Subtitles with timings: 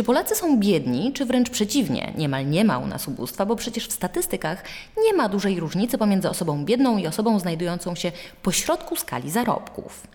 [0.00, 2.12] Czy Polacy są biedni, czy wręcz przeciwnie?
[2.16, 4.64] Niemal nie ma u nas ubóstwa, bo przecież w statystykach
[5.04, 10.06] nie ma dużej różnicy pomiędzy osobą biedną i osobą znajdującą się pośrodku skali zarobków.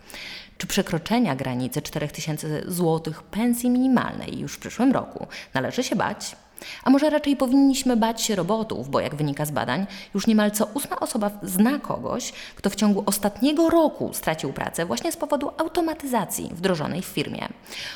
[0.57, 6.35] Czy przekroczenia granicy 4000 zł pensji minimalnej już w przyszłym roku należy się bać?
[6.83, 10.65] A może raczej powinniśmy bać się robotów, bo jak wynika z badań, już niemal co
[10.73, 16.49] ósma osoba zna kogoś, kto w ciągu ostatniego roku stracił pracę właśnie z powodu automatyzacji
[16.53, 17.47] wdrożonej w firmie.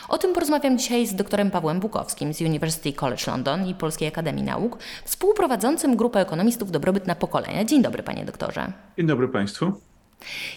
[0.10, 4.44] O tym porozmawiam dzisiaj z doktorem Pawłem Bukowskim z University College London i Polskiej Akademii
[4.44, 7.66] Nauk, współprowadzącym grupę ekonomistów Dobrobyt na pokolenia.
[7.66, 8.72] Dzień dobry, panie doktorze.
[8.98, 9.89] Dzień dobry państwu.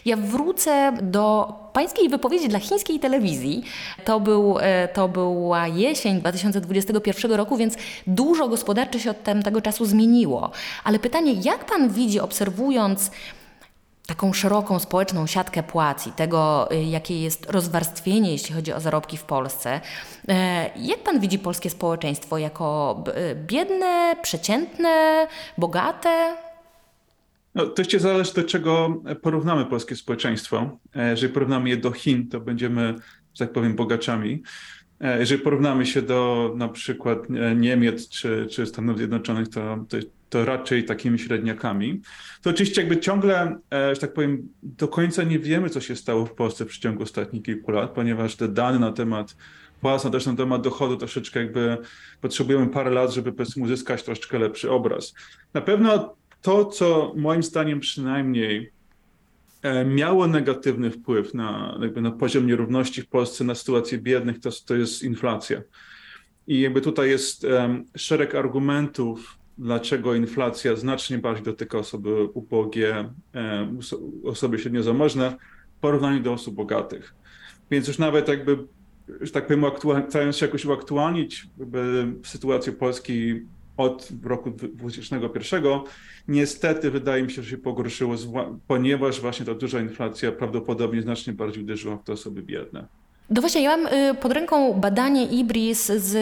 [0.04, 3.62] Ja wrócę do pańskiej wypowiedzi dla chińskiej telewizji.
[4.04, 9.84] To, był, e, to była jesień 2021 roku, więc dużo gospodarcze się od tego czasu
[9.84, 10.50] zmieniło.
[10.84, 13.10] Ale pytanie, jak pan widzi, obserwując
[14.06, 19.16] taką szeroką społeczną siatkę płac i tego, e, jakie jest rozwarstwienie, jeśli chodzi o zarobki
[19.16, 19.80] w Polsce.
[20.28, 23.02] E, jak pan widzi polskie społeczeństwo jako
[23.46, 25.26] biedne, przeciętne,
[25.58, 26.36] bogate?
[27.54, 30.78] No, to jeszcze zależy do czego porównamy polskie społeczeństwo.
[30.94, 32.94] E, jeżeli porównamy je do Chin, to będziemy,
[33.34, 34.42] że tak powiem, bogaczami.
[35.00, 39.96] E, jeżeli porównamy się do na przykład e, Niemiec czy, czy Stanów Zjednoczonych, to, to,
[40.28, 42.00] to raczej takimi średniakami.
[42.42, 46.34] To oczywiście jakby ciągle, że tak powiem, do końca nie wiemy, co się stało w
[46.34, 49.36] Polsce w przeciągu ostatnich kilku lat, ponieważ te dane na temat
[49.80, 51.78] płac, też na temat dochodu troszeczkę jakby
[52.20, 55.14] potrzebujemy parę lat, żeby uzyskać troszeczkę lepszy obraz.
[55.54, 58.72] Na pewno to, co moim zdaniem przynajmniej
[59.62, 64.50] e, miało negatywny wpływ na, jakby na poziom nierówności w Polsce, na sytuację biednych, to,
[64.66, 65.62] to jest inflacja.
[66.46, 73.78] I jakby tutaj jest um, szereg argumentów, dlaczego inflacja znacznie bardziej dotyka osoby ubogie, um,
[74.24, 75.36] osoby średnio zamożne
[75.76, 77.14] w porównaniu do osób bogatych.
[77.70, 78.58] Więc już nawet jakby,
[79.20, 79.64] że tak powiem,
[80.08, 81.46] starając się jakoś uaktualnić
[82.24, 83.40] sytuację Polski
[83.76, 85.64] od roku 2001
[86.28, 88.14] niestety wydaje mi się, że się pogorszyło,
[88.66, 92.86] ponieważ właśnie ta duża inflacja prawdopodobnie znacznie bardziej uderzyła w te osoby biedne.
[93.30, 96.16] No właśnie, ja mam y, pod ręką badanie IBRIS z,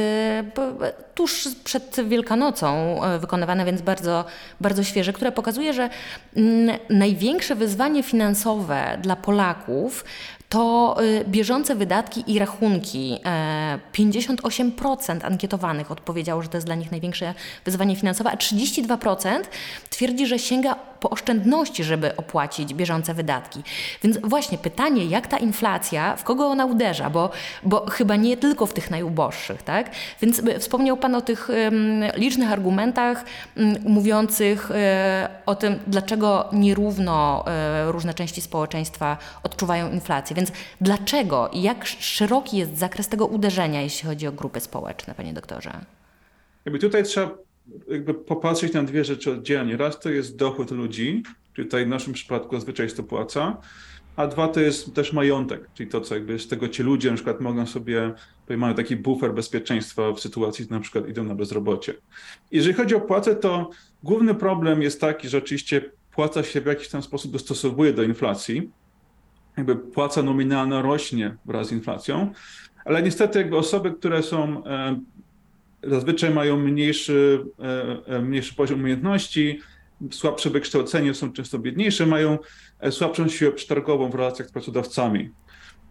[1.15, 4.25] tuż przed Wielkanocą y, wykonywane, więc bardzo,
[4.61, 5.91] bardzo świeże, które pokazuje, że
[6.37, 10.05] mm, największe wyzwanie finansowe dla Polaków
[10.51, 13.19] to y, bieżące wydatki i rachunki.
[13.93, 17.35] 58% e, ankietowanych odpowiedziało, że to jest dla nich największe
[17.65, 19.41] wyzwanie finansowe, a 32%
[19.91, 23.63] twierdzi, że sięga po oszczędności, żeby opłacić bieżące wydatki.
[24.03, 27.31] Więc właśnie pytanie, jak ta inflacja, w kogo ona uderza, bo,
[27.63, 29.91] bo chyba nie tylko w tych najuboższych, tak?
[30.23, 33.25] Więc wspomniał Pan o tych um, licznych argumentach
[33.57, 34.77] um, mówiących um,
[35.47, 40.37] o tym, dlaczego nierówno e, różne części społeczeństwa odczuwają inflację.
[40.37, 45.33] Więc dlaczego i jak szeroki jest zakres tego uderzenia, jeśli chodzi o grupy społeczne, panie
[45.33, 45.73] doktorze?
[46.65, 47.31] Jakby tutaj trzeba
[47.89, 49.77] jakby popatrzeć na dwie rzeczy oddzielnie.
[49.77, 51.23] Raz to jest dochód ludzi,
[51.53, 53.57] czyli tutaj w naszym przypadku zazwyczaj jest to płaca,
[54.17, 57.15] a dwa to jest też majątek, czyli to, co jakby z tego ci ludzie na
[57.15, 58.13] przykład mogą sobie,
[58.57, 61.95] mają taki bufer bezpieczeństwa w sytuacji, gdy na przykład idą na bezrobocie.
[62.51, 63.71] Jeżeli chodzi o płacę, to
[64.03, 68.71] główny problem jest taki, że oczywiście płaca się w jakiś tam sposób dostosowuje do inflacji,
[69.57, 72.33] jakby płaca nominalna rośnie wraz z inflacją,
[72.85, 75.01] ale niestety jakby osoby, które są e,
[75.83, 79.61] zazwyczaj mają mniejszy, e, e, mniejszy poziom umiejętności,
[80.11, 82.39] słabsze wykształcenie, są często biedniejsze, mają
[82.91, 85.31] słabszą siłę przetargową w relacjach z pracodawcami.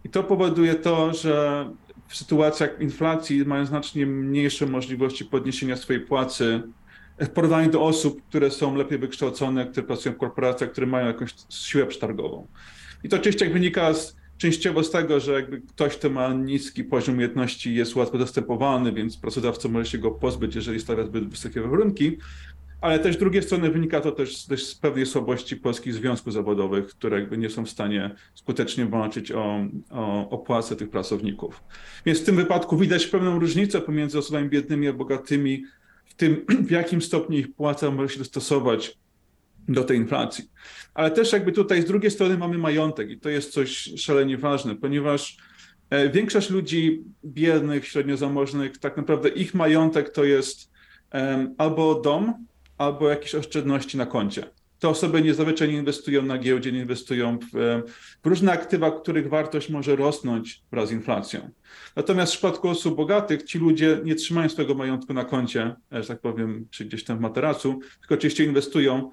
[0.04, 1.66] I to powoduje to, że
[2.08, 6.62] w sytuacjach inflacji mają znacznie mniejsze możliwości podniesienia swojej płacy
[7.20, 11.34] w porównaniu do osób, które są lepiej wykształcone, które pracują w korporacjach, które mają jakąś
[11.48, 12.46] siłę przetargową.
[13.04, 17.14] I to oczywiście wynika z, częściowo z tego, że jakby ktoś, kto ma niski poziom
[17.14, 22.18] umiejętności jest łatwo dostępowany, więc pracodawca może się go pozbyć, jeżeli stawia zbyt wysokie warunki,
[22.80, 26.86] ale też z drugiej strony wynika to też, też z pewnej słabości polskich związków zawodowych,
[26.86, 31.62] które jakby nie są w stanie skutecznie walczyć o, o, o płace tych pracowników.
[32.06, 35.64] Więc w tym wypadku widać pewną różnicę pomiędzy osobami biednymi a bogatymi
[36.04, 38.98] w tym, w jakim stopniu ich płaca może się dostosować
[39.68, 40.50] do tej inflacji.
[40.94, 44.76] Ale też jakby tutaj z drugiej strony mamy majątek i to jest coś szalenie ważne,
[44.76, 45.36] ponieważ
[45.90, 50.70] e, większość ludzi biednych, średnio zamożnych, tak naprawdę ich majątek to jest
[51.58, 52.46] albo dom,
[52.78, 54.44] albo jakieś oszczędności na koncie.
[54.78, 57.82] Te osoby niezwyczaj nie inwestują na giełdzie, nie inwestują w,
[58.22, 61.50] w, różne aktywa, których wartość może rosnąć wraz z inflacją.
[61.96, 66.08] Natomiast w przypadku osób bogatych, ci ludzie nie trzymają swojego majątku na koncie, e, że
[66.08, 69.10] tak powiem, czy gdzieś tam w materacu, tylko oczywiście inwestują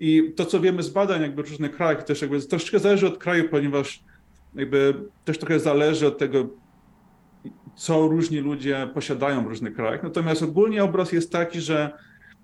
[0.00, 3.48] i to, co wiemy z badań jakby różnych krajach, też jakby troszeczkę zależy od kraju,
[3.48, 4.02] ponieważ
[4.54, 4.94] jakby
[5.24, 6.48] też trochę zależy od tego,
[7.76, 10.02] co różni ludzie posiadają w różnych krajach.
[10.02, 11.92] Natomiast ogólnie obraz jest taki, że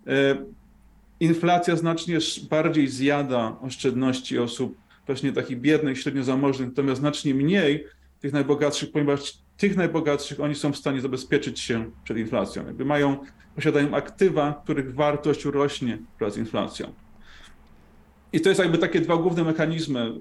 [0.07, 0.37] e,
[1.21, 2.19] inflacja znacznie
[2.51, 4.77] bardziej zjada oszczędności osób
[5.07, 7.87] właśnie takich biednych, średnio zamożnych, natomiast znacznie mniej
[8.21, 12.67] tych najbogatszych, ponieważ tych najbogatszych oni są w stanie zabezpieczyć się przed inflacją.
[12.67, 13.17] Jakby mają,
[13.55, 17.06] posiadają aktywa, których wartość rośnie wraz z inflacją.
[18.33, 20.13] I to jest jakby takie dwa główne mechanizmy,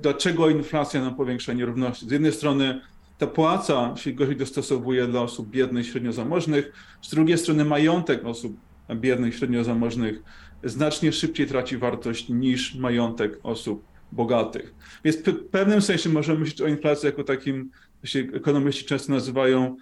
[0.00, 2.08] dlaczego inflacja nam powiększa nierówności.
[2.08, 2.80] Z jednej strony
[3.18, 6.72] ta płaca się gorzej dostosowuje dla osób biednych, średnio zamożnych,
[7.02, 8.56] z drugiej strony majątek osób
[8.94, 10.22] biednych, średnio zamożnych
[10.64, 14.74] znacznie szybciej traci wartość niż majątek osób bogatych.
[15.04, 17.70] Więc w pewnym sensie możemy myśleć o inflacji jako takim,
[18.04, 19.76] się ekonomiści często nazywają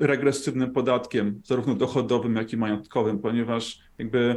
[0.00, 4.36] regresywnym podatkiem, zarówno dochodowym, jak i majątkowym, ponieważ jakby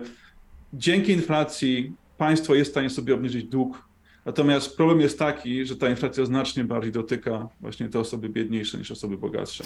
[0.73, 3.89] dzięki inflacji państwo jest w stanie sobie obniżyć dług
[4.25, 8.91] Natomiast problem jest taki, że ta inflacja znacznie bardziej dotyka właśnie te osoby biedniejsze niż
[8.91, 9.63] osoby bogatsze.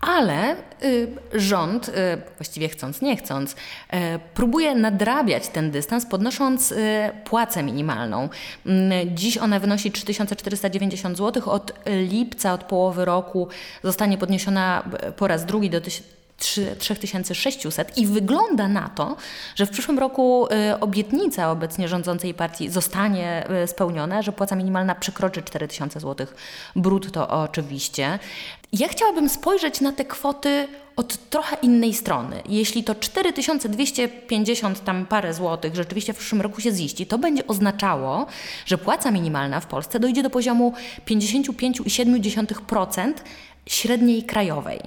[0.00, 1.92] Ale y, rząd, y,
[2.38, 3.56] właściwie chcąc, nie chcąc, y,
[4.34, 6.76] próbuje nadrabiać ten dystans, podnosząc y,
[7.24, 8.28] płacę minimalną.
[8.66, 11.42] Mm, dziś ona wynosi 3490 zł.
[11.50, 11.72] Od
[12.10, 13.48] lipca, od połowy roku
[13.84, 15.80] zostanie podniesiona po raz drugi do
[16.38, 19.16] 3600 i wygląda na to,
[19.54, 24.94] że w przyszłym roku y, obietnica obecnie rządzącej partii zostanie y, spełniona, że płaca minimalna
[24.94, 26.26] przekroczy 4000 zł
[26.76, 28.18] brutto oczywiście.
[28.72, 32.42] Ja chciałabym spojrzeć na te kwoty od trochę innej strony.
[32.48, 38.26] Jeśli to 4250 tam parę złotych rzeczywiście w przyszłym roku się ziści, to będzie oznaczało,
[38.66, 40.72] że płaca minimalna w Polsce dojdzie do poziomu
[41.06, 43.12] 55,7%
[43.66, 44.80] średniej krajowej.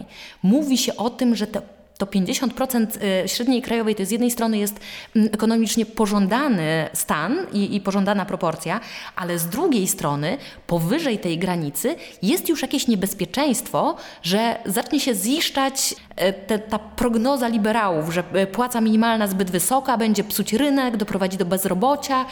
[0.44, 1.62] Mówi się o tym, że te
[1.98, 2.88] to 50%
[3.26, 4.80] y, średniej krajowej to z jednej strony jest
[5.16, 8.80] mm, ekonomicznie pożądany stan i, i, pożądana proporcja,
[9.16, 15.94] ale z drugiej strony powyżej tej granicy jest już jakieś niebezpieczeństwo, że zacznie się ziszczać
[15.94, 21.38] y, te, ta prognoza liberałów, że y, płaca minimalna zbyt wysoka, będzie psuć rynek, doprowadzi
[21.38, 22.26] do bezrobocia.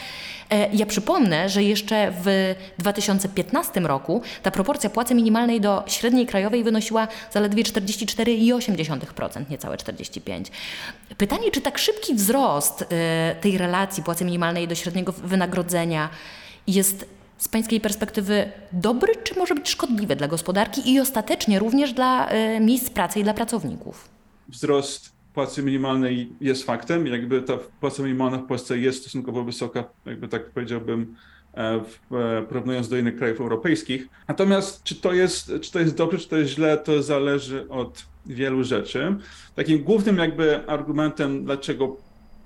[0.50, 6.64] E, ja przypomnę, że jeszcze w 2015 roku ta proporcja płacy minimalnej do średniej krajowej
[6.64, 10.50] wynosiła zaledwie 44,8%, niecałe 45%.
[11.18, 16.08] Pytanie, czy tak szybki wzrost e, tej relacji płacy minimalnej do średniego wynagrodzenia
[16.66, 17.06] jest
[17.38, 22.60] z Pańskiej perspektywy dobry, czy może być szkodliwy dla gospodarki i ostatecznie również dla e,
[22.60, 24.08] miejsc pracy i dla pracowników?
[24.48, 27.06] Wzrost płacy minimalnej jest faktem.
[27.06, 31.16] Jakby ta płaca minimalna w Polsce jest stosunkowo wysoka, jakby tak powiedziałbym,
[32.48, 34.08] porównując do innych krajów europejskich.
[34.28, 38.06] Natomiast czy to, jest, czy to jest dobrze, czy to jest źle, to zależy od
[38.26, 39.16] wielu rzeczy.
[39.54, 41.96] Takim głównym jakby argumentem, dlaczego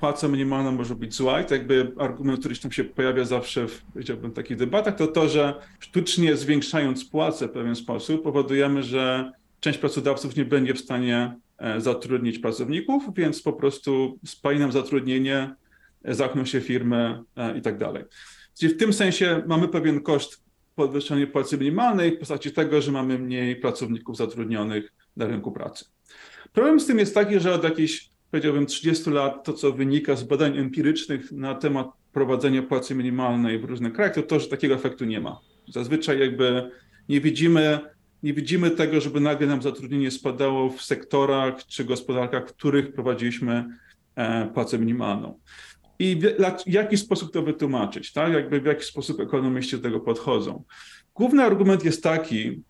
[0.00, 3.82] płaca minimalna może być zła i to jakby argument, który tam się pojawia zawsze w
[3.82, 9.78] powiedziałbym, takich debatach, to to, że sztucznie zwiększając płacę w pewien sposób powodujemy, że część
[9.78, 15.54] pracodawców nie będzie w stanie E, zatrudnić pracowników, więc po prostu spali nam zatrudnienie,
[16.04, 18.04] e, zamkną się firmy e, i tak dalej.
[18.58, 20.44] Czyli w tym sensie mamy pewien koszt
[20.74, 25.84] podwyższenia płacy minimalnej w postaci tego, że mamy mniej pracowników zatrudnionych na rynku pracy.
[26.52, 30.22] Problem z tym jest taki, że od jakichś, powiedziałbym, 30 lat to, co wynika z
[30.22, 35.04] badań empirycznych na temat prowadzenia płacy minimalnej w różnych krajach, to to, że takiego efektu
[35.04, 35.40] nie ma.
[35.68, 36.70] Zazwyczaj jakby
[37.08, 37.80] nie widzimy
[38.22, 43.64] nie widzimy tego, żeby nagle nam zatrudnienie spadało w sektorach czy gospodarkach, w których prowadziliśmy
[44.16, 45.38] e, płacę minimalną.
[46.00, 46.16] I
[46.66, 48.32] w jaki sposób to wytłumaczyć, tak?
[48.32, 50.64] Jakby w jaki sposób ekonomiści do tego podchodzą.
[51.14, 52.62] Główny argument jest taki,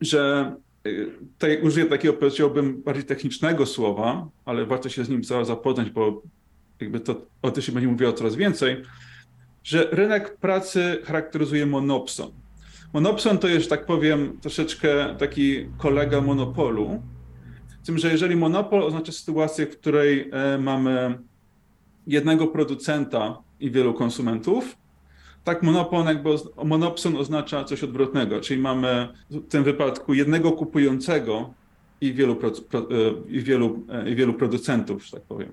[0.00, 0.54] że
[0.84, 0.90] e,
[1.32, 6.22] tutaj użyję takiego, powiedziałbym, bardziej technicznego słowa, ale warto się z nim zapoznać, bo
[6.80, 8.82] jakby to, o tym się będzie mówiło coraz więcej,
[9.64, 12.30] że rynek pracy charakteryzuje monopson.
[12.92, 17.02] Monopson to jest, tak powiem, troszeczkę taki kolega monopolu.
[17.82, 21.18] Z tym, że jeżeli monopol oznacza sytuację, w której e, mamy
[22.08, 24.76] jednego producenta i wielu konsumentów,
[25.44, 26.30] tak monopol jakby,
[26.64, 31.54] monopson oznacza coś odwrotnego, czyli mamy w tym wypadku jednego kupującego
[32.00, 32.78] i wielu, e,
[33.28, 35.52] i wielu, e, i wielu producentów, że tak powiem.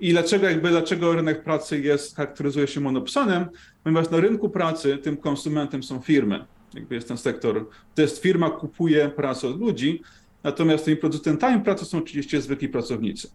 [0.00, 3.46] I dlaczego, jakby, dlaczego rynek pracy jest, charakteryzuje się monopsonem?
[3.84, 6.44] Ponieważ na rynku pracy tym konsumentem są firmy
[6.74, 10.02] jakby jest ten sektor, to jest firma kupuje pracę od ludzi,
[10.42, 13.28] natomiast tymi producentami pracy są oczywiście zwykli pracownicy.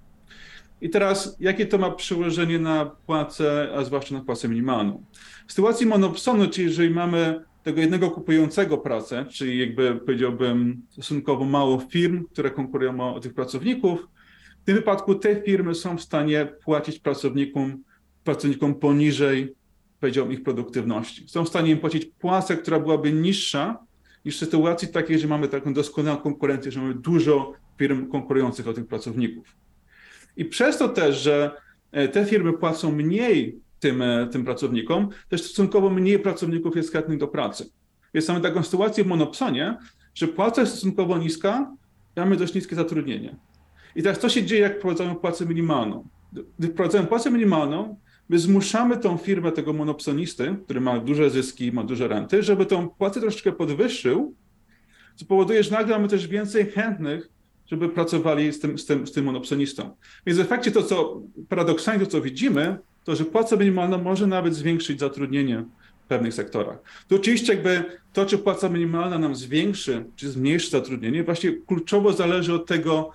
[0.81, 5.03] I teraz, jakie to ma przełożenie na płacę, a zwłaszcza na płacę minimalną?
[5.47, 11.79] W sytuacji monopsonu, czyli jeżeli mamy tego jednego kupującego pracę, czyli jakby powiedziałbym stosunkowo mało
[11.79, 14.07] firm, które konkurują o tych pracowników,
[14.61, 17.83] w tym wypadku te firmy są w stanie płacić pracownikom,
[18.23, 19.55] pracownikom poniżej
[19.99, 21.29] powiedziałbym, ich produktywności.
[21.29, 23.79] Są w stanie im płacić płacę, która byłaby niższa
[24.25, 28.73] niż w sytuacji takiej, że mamy taką doskonałą konkurencję, że mamy dużo firm konkurujących o
[28.73, 29.55] tych pracowników.
[30.39, 31.51] I przez to też, że
[31.91, 37.17] e, te firmy płacą mniej tym, e, tym pracownikom, też stosunkowo mniej pracowników jest chętnych
[37.17, 37.69] do pracy.
[38.13, 39.77] Więc mamy taką sytuację w Monopsonie,
[40.13, 41.75] że płaca jest stosunkowo niska,
[42.15, 43.35] mamy dość niskie zatrudnienie.
[43.95, 46.07] I teraz co się dzieje, jak wprowadzamy płacę minimalną?
[46.59, 51.83] Gdy wprowadzamy płacę minimalną, my zmuszamy tą firmę tego monopsonisty, który ma duże zyski, ma
[51.83, 54.35] duże renty, żeby tą płacę troszeczkę podwyższył,
[55.15, 57.29] co powoduje, że nagle mamy też więcej chętnych,
[57.71, 59.89] żeby pracowali z tym, z tym, z tym monopsonistą.
[60.25, 64.55] Więc w efekcie to, co paradoksalnie to, co widzimy, to, że płaca minimalna może nawet
[64.55, 65.65] zwiększyć zatrudnienie
[66.05, 66.77] w pewnych sektorach.
[67.07, 67.83] To oczywiście jakby
[68.13, 73.11] to, czy płaca minimalna nam zwiększy, czy zmniejszy zatrudnienie, właśnie kluczowo zależy od tego,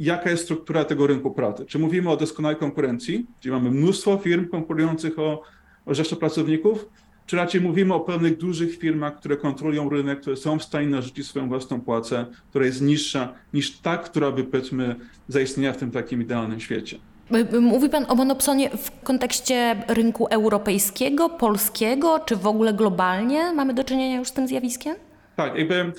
[0.00, 1.66] jaka jest struktura tego rynku pracy.
[1.66, 5.42] Czy mówimy o doskonałej konkurencji, gdzie mamy mnóstwo firm konkurujących o,
[5.86, 6.86] o rzesze pracowników,
[7.26, 11.26] czy raczej mówimy o pewnych dużych firmach, które kontrolują rynek, które są w stanie narzucić
[11.26, 14.96] swoją własną płacę, która jest niższa niż ta, która by powiedzmy
[15.28, 16.98] zaistniała w tym takim idealnym świecie.
[17.60, 23.84] Mówi Pan o monopsonie w kontekście rynku europejskiego, polskiego, czy w ogóle globalnie mamy do
[23.84, 24.96] czynienia już z tym zjawiskiem?
[25.36, 25.92] Tak, jakby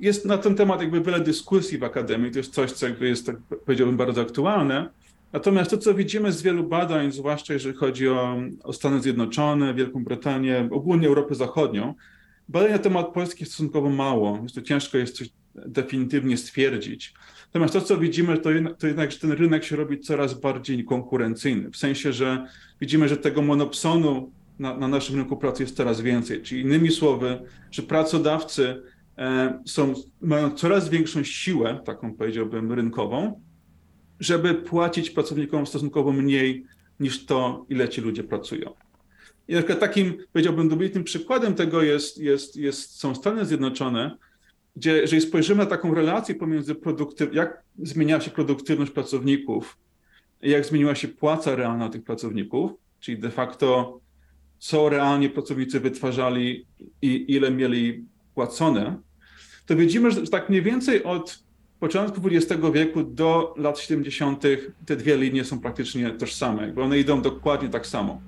[0.00, 3.26] jest na ten temat jakby wiele dyskusji w akademii, to jest coś, co jakby jest,
[3.26, 4.88] tak powiedziałbym, bardzo aktualne.
[5.34, 10.04] Natomiast to, co widzimy z wielu badań, zwłaszcza jeżeli chodzi o, o Stany Zjednoczone, Wielką
[10.04, 11.94] Brytanię, ogólnie Europę Zachodnią,
[12.48, 14.38] badań na temat Polski jest stosunkowo mało.
[14.42, 17.14] Jest to ciężko jest coś definitywnie stwierdzić.
[17.46, 20.84] Natomiast to, co widzimy, to jednak, to jednak, że ten rynek się robi coraz bardziej
[20.84, 21.70] konkurencyjny.
[21.70, 22.46] W sensie, że
[22.80, 26.42] widzimy, że tego monopsonu na, na naszym rynku pracy jest coraz więcej.
[26.42, 27.38] Czyli innymi słowy,
[27.70, 28.82] że pracodawcy
[29.18, 33.40] e, są, mają coraz większą siłę, taką powiedziałbym, rynkową,
[34.20, 36.64] żeby płacić pracownikom stosunkowo mniej
[37.00, 38.74] niż to, ile ci ludzie pracują.
[39.48, 44.16] I takim, powiedziałbym, dobitnym przykładem tego jest, jest, jest, są Stany Zjednoczone,
[44.76, 49.76] gdzie jeżeli spojrzymy na taką relację pomiędzy produktyw, jak zmieniała się produktywność pracowników,
[50.42, 54.00] jak zmieniła się płaca realna tych pracowników, czyli de facto
[54.58, 56.66] co realnie pracownicy wytwarzali
[57.02, 58.04] i ile mieli
[58.34, 58.96] płacone,
[59.66, 61.43] to widzimy, że tak mniej więcej od
[61.84, 64.42] początku XX wieku do lat 70.
[64.86, 68.20] te dwie linie są praktycznie tożsame, bo one idą dokładnie tak samo.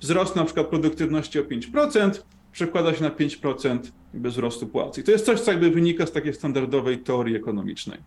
[0.00, 2.10] Wzrost na przykład produktywności o 5%
[2.52, 3.78] przekłada się na 5%
[4.14, 5.00] wzrostu płacy.
[5.00, 7.98] I to jest coś, co jakby wynika z takiej standardowej teorii ekonomicznej.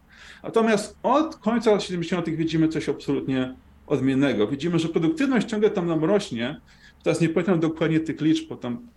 [0.43, 2.29] Natomiast od końca lat 70.
[2.29, 3.55] widzimy coś absolutnie
[3.87, 4.47] odmiennego.
[4.47, 6.61] Widzimy, że produktywność ciągle tam nam rośnie.
[7.03, 8.87] Teraz nie pamiętam dokładnie tych liczb, bo tam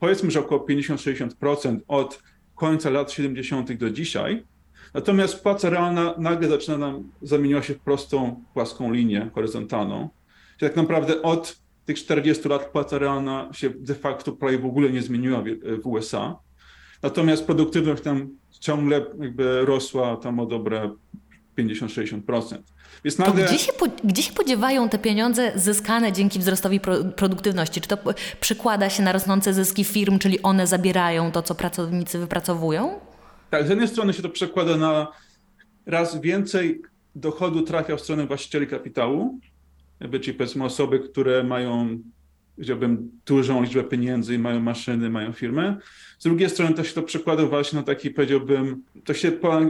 [0.00, 2.22] powiedzmy, że około 50-60% od
[2.54, 3.72] końca lat 70.
[3.72, 4.49] do dzisiaj.
[4.94, 10.08] Natomiast płaca realna nagle zaczyna nam, zamieniła się w prostą, płaską linię horyzontalną.
[10.58, 14.90] Czyli tak naprawdę od tych 40 lat płaca realna się de facto prawie w ogóle
[14.90, 15.42] nie zmieniła
[15.82, 16.36] w USA.
[17.02, 18.28] Natomiast produktywność tam
[18.60, 20.90] ciągle jakby rosła tam o dobre
[21.58, 22.58] 50-60%.
[23.04, 23.44] Więc nagle...
[23.44, 27.80] gdzie, się po, gdzie się podziewają te pieniądze zyskane dzięki wzrostowi pro, produktywności?
[27.80, 27.98] Czy to
[28.40, 33.00] przekłada się na rosnące zyski firm, czyli one zabierają to, co pracownicy wypracowują?
[33.50, 35.12] Tak, z jednej strony się to przekłada na
[35.86, 36.82] raz więcej
[37.14, 39.38] dochodu trafia w stronę właścicieli kapitału,
[40.00, 41.98] jakby, czyli powiedzmy osoby, które mają
[42.60, 45.76] powiedziałbym, dużą liczbę pieniędzy i mają maszyny, mają firmy.
[46.18, 49.60] Z drugiej strony to się to przekłada właśnie na taki, powiedziałbym, to się po,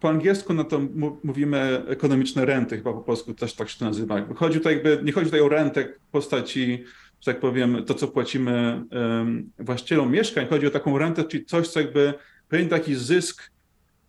[0.00, 0.80] po angielsku na to
[1.24, 4.26] mówimy ekonomiczne renty, chyba po polsku też tak się to nazywa.
[4.34, 6.84] Chodzi tutaj jakby, nie chodzi tutaj o rentę w postaci,
[7.20, 11.68] że tak powiem, to co płacimy um, właścicielom mieszkań, chodzi o taką rentę, czyli coś,
[11.68, 12.14] co jakby
[12.50, 13.50] pewien taki zysk,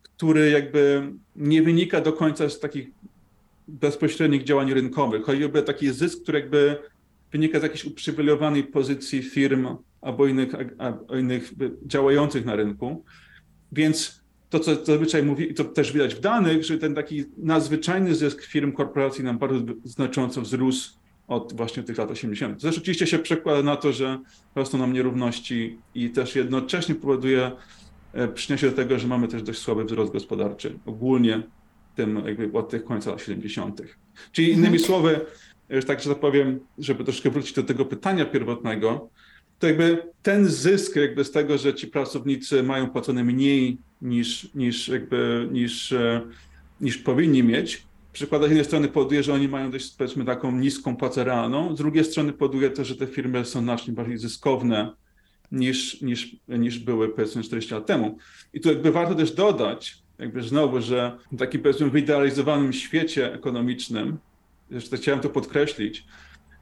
[0.03, 2.87] który jakby nie wynika do końca z takich
[3.67, 5.23] bezpośrednich działań rynkowych.
[5.23, 6.77] Chodzi o taki zysk, który jakby
[7.31, 9.67] wynika z jakiejś uprzywilejowanej pozycji firm
[10.01, 11.51] albo innych, a, innych
[11.85, 13.03] działających na rynku.
[13.71, 18.15] Więc to, co zazwyczaj mówi, i to też widać w danych, że ten taki nadzwyczajny
[18.15, 20.91] zysk firm, korporacji nam bardzo znacząco wzrósł
[21.27, 22.61] od właśnie tych lat 80.
[22.61, 24.19] Zresztą oczywiście się przekłada na to, że
[24.55, 27.51] rosną nam nierówności i też jednocześnie powoduje,
[28.13, 31.43] e, przyniesie do tego, że mamy też dość słaby wzrost gospodarczy ogólnie
[31.95, 33.81] tym jakby od tych końca lat 70.
[34.31, 34.83] Czyli innymi mhm.
[34.83, 35.21] słowy,
[35.69, 39.09] już tak, że tak powiem, żeby troszkę wrócić do tego pytania pierwotnego,
[39.59, 44.87] to jakby ten zysk jakby z tego, że ci pracownicy mają płacone mniej niż, niż,
[44.87, 46.21] jakby, niż, e,
[46.81, 50.95] niż powinni mieć, przykłada z jednej strony powoduje, że oni mają dość powiedzmy taką niską
[50.95, 54.91] płacę realną, z drugiej strony powoduje to, że te firmy są znacznie bardziej zyskowne
[55.51, 58.17] niż, niż, niż były powiedzmy 40 lat temu.
[58.53, 64.17] I tu jakby warto też dodać, jakby znowu, że w takim powiedzmy wyidealizowanym świecie ekonomicznym,
[64.71, 66.05] zresztą chciałem to podkreślić,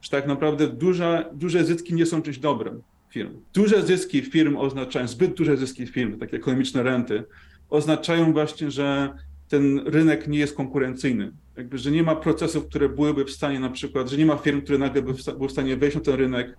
[0.02, 2.82] że tak naprawdę duże, duże zyski nie są czymś dobrym.
[3.10, 3.40] firm.
[3.54, 7.24] Duże zyski firm oznaczają, zbyt duże zyski firm, takie ekonomiczne renty,
[7.70, 9.14] oznaczają właśnie, że
[9.48, 11.32] ten rynek nie jest konkurencyjny.
[11.56, 14.62] Jakby, że nie ma procesów, które byłyby w stanie na przykład, że nie ma firm,
[14.62, 16.56] które nagle by były w stanie wejść na ten rynek,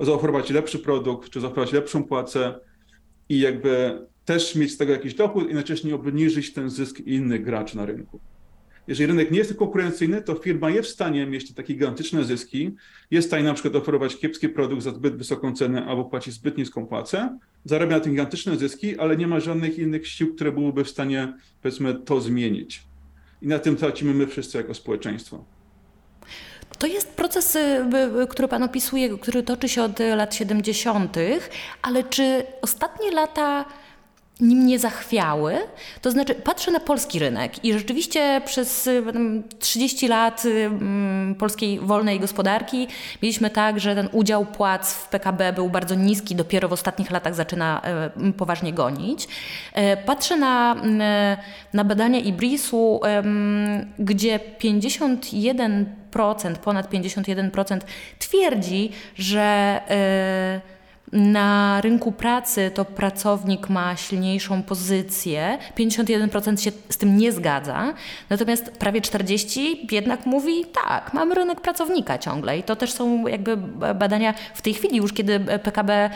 [0.00, 2.54] zaoferować lepszy produkt, czy zaoferować lepszą płacę
[3.28, 7.76] i jakby też mieć z tego jakiś dochód i jednocześnie obniżyć ten zysk innych graczy
[7.76, 8.20] na rynku.
[8.88, 12.70] Jeżeli rynek nie jest konkurencyjny, to firma jest w stanie mieć takie gigantyczne zyski,
[13.10, 16.58] jest w stanie na przykład oferować kiepski produkt za zbyt wysoką cenę albo płacić zbyt
[16.58, 20.84] niską płacę, zarabia na tym gigantyczne zyski, ale nie ma żadnych innych sił, które byłyby
[20.84, 22.82] w stanie, powiedzmy, to zmienić.
[23.42, 25.44] I na tym tracimy my wszyscy jako społeczeństwo.
[26.84, 27.84] To jest proces, y,
[28.30, 31.16] który Pan opisuje, który toczy się od lat 70.,
[31.82, 33.64] ale czy ostatnie lata
[34.40, 35.58] nim nie zachwiały.
[36.02, 38.88] To znaczy, patrzę na polski rynek i rzeczywiście przez
[39.58, 40.42] 30 lat
[41.38, 42.88] polskiej wolnej gospodarki
[43.22, 47.34] mieliśmy tak, że ten udział płac w PKB był bardzo niski, dopiero w ostatnich latach
[47.34, 47.82] zaczyna
[48.36, 49.28] poważnie gonić.
[49.72, 50.76] E, patrzę na,
[51.72, 53.00] na badania IBRIS-u,
[53.98, 55.86] gdzie 51%,
[56.64, 57.80] ponad 51%
[58.18, 59.40] twierdzi, że
[59.90, 60.73] e,
[61.14, 67.94] na rynku pracy to pracownik ma silniejszą pozycję, 51% się z tym nie zgadza,
[68.30, 73.56] natomiast prawie 40% jednak mówi tak, mamy rynek pracownika ciągle i to też są jakby
[73.94, 76.10] badania w tej chwili już, kiedy PKB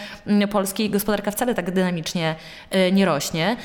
[0.51, 2.35] polskiej gospodarka wcale tak dynamicznie
[2.75, 3.57] y, nie rośnie.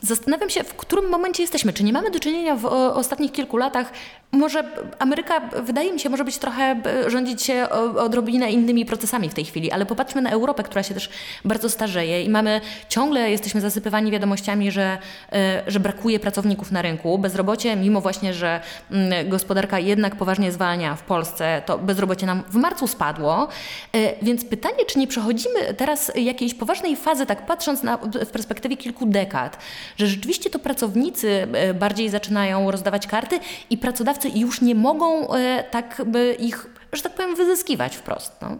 [0.00, 1.72] Zastanawiam się, w którym momencie jesteśmy.
[1.72, 3.92] Czy nie mamy do czynienia w ostatnich kilku latach
[4.32, 4.64] może
[4.98, 7.68] Ameryka, wydaje mi się, może być trochę, e, rządzić się
[7.98, 11.10] odrobinę innymi procesami w tej chwili, ale popatrzmy na Europę, która się też
[11.44, 14.98] bardzo starzeje i mamy, ciągle jesteśmy zasypywani wiadomościami, że,
[15.32, 17.18] e, że brakuje pracowników na rynku.
[17.18, 22.54] Bezrobocie, mimo właśnie, że mm, gospodarka jednak poważnie zwalnia w Polsce, to bezrobocie nam w
[22.54, 23.48] marcu spadło.
[23.92, 28.76] E, więc pytanie, czy nie przechodzimy teraz jakiejś poważnej fazy, tak patrząc na, w perspektywie
[28.76, 29.58] kilku dekad,
[29.96, 35.64] że rzeczywiście to pracownicy bardziej zaczynają rozdawać karty i pracodawcy pracodawcy już nie mogą e,
[35.70, 38.32] tak by ich, że tak powiem, wyzyskiwać wprost.
[38.42, 38.58] No.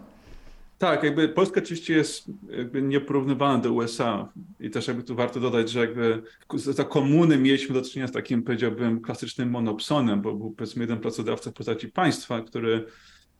[0.77, 4.29] Tak, jakby Polska oczywiście jest jakby nieporównywana do USA
[4.59, 6.21] i też jakby tu warto dodać, że jakby
[6.55, 11.51] za komuny mieliśmy do czynienia z takim, powiedziałbym, klasycznym monopsonem, bo był powiedzmy jeden pracodawca
[11.51, 12.85] w postaci państwa, który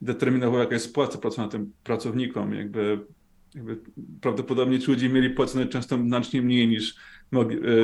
[0.02, 2.54] determinował, jaka jest płaca płacona tym pracownikom.
[2.54, 3.00] Jakby,
[3.56, 3.78] jakby
[4.22, 6.96] prawdopodobnie ci ludzie mieli płacone często znacznie mniej niż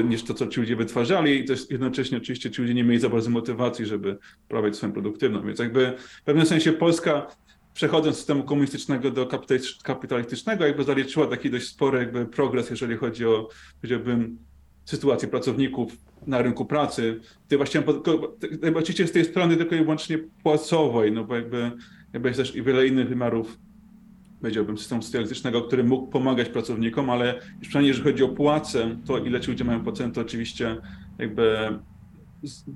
[0.03, 3.10] niż to, co ci ludzie wytwarzali i też jednocześnie oczywiście ci ludzie nie mieli za
[3.10, 5.45] bardzo motywacji, żeby prowadzić swoją produktywność.
[5.45, 7.27] Więc jakby w pewnym sensie Polska
[7.73, 9.29] przechodząc z systemu komunistycznego do
[9.84, 13.49] kapitalistycznego, jakby zaliczyła taki dość spory jakby progres, jeżeli chodzi o,
[13.81, 14.38] powiedziałbym,
[14.86, 17.19] sytuację pracowników na rynku pracy.
[17.47, 17.84] Ty właśnie,
[18.75, 21.71] oczywiście z tej strony tylko i wyłącznie płacowej, no bo jakby,
[22.13, 23.58] jakby jest też i wiele innych wymiarów
[24.45, 29.41] powiedziałbym, systemu socjalistycznego, który mógł pomagać pracownikom, ale przynajmniej jeżeli chodzi o płacę, to ile
[29.41, 30.77] ci ludzie mają płacę, to oczywiście
[31.17, 31.69] jakby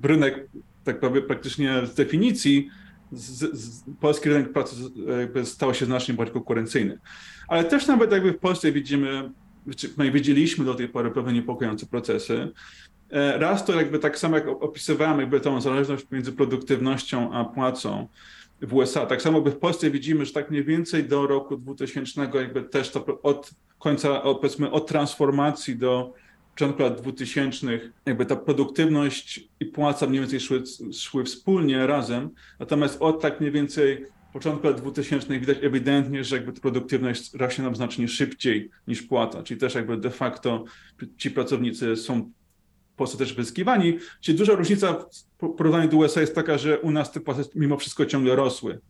[0.02, 0.48] rynek,
[0.84, 2.68] tak powiem, praktycznie z definicji
[3.12, 4.74] z, z, polski rynek pracy
[5.44, 6.98] stał się znacznie bardziej konkurencyjny.
[7.48, 9.30] Ale też nawet jakby w Polsce widzimy,
[9.76, 12.48] czy widzieliśmy do tej pory pewne niepokojące procesy.
[13.10, 18.08] E, raz to jakby tak samo jak opisywałem jakby tą zależność między produktywnością a płacą,
[18.62, 19.06] w USA.
[19.06, 23.20] Tak samo w Polsce widzimy, że tak mniej więcej do roku 2000 jakby też to
[23.22, 26.12] od końca, powiedzmy od transformacji do
[26.54, 27.66] początku lat 2000
[28.06, 33.52] jakby ta produktywność i płaca mniej więcej szły, szły wspólnie razem, natomiast od tak mniej
[33.52, 39.42] więcej początku lat 2000 widać ewidentnie, że jakby produktywność rośnie nam znacznie szybciej niż płata,
[39.42, 40.64] czyli też jakby de facto
[41.16, 42.30] ci pracownicy są
[43.00, 43.98] Polsce też wyzyskiwani.
[44.20, 45.04] Czyli duża różnica
[45.42, 48.80] w porównaniu do USA jest taka, że u nas te płace mimo wszystko ciągle rosły.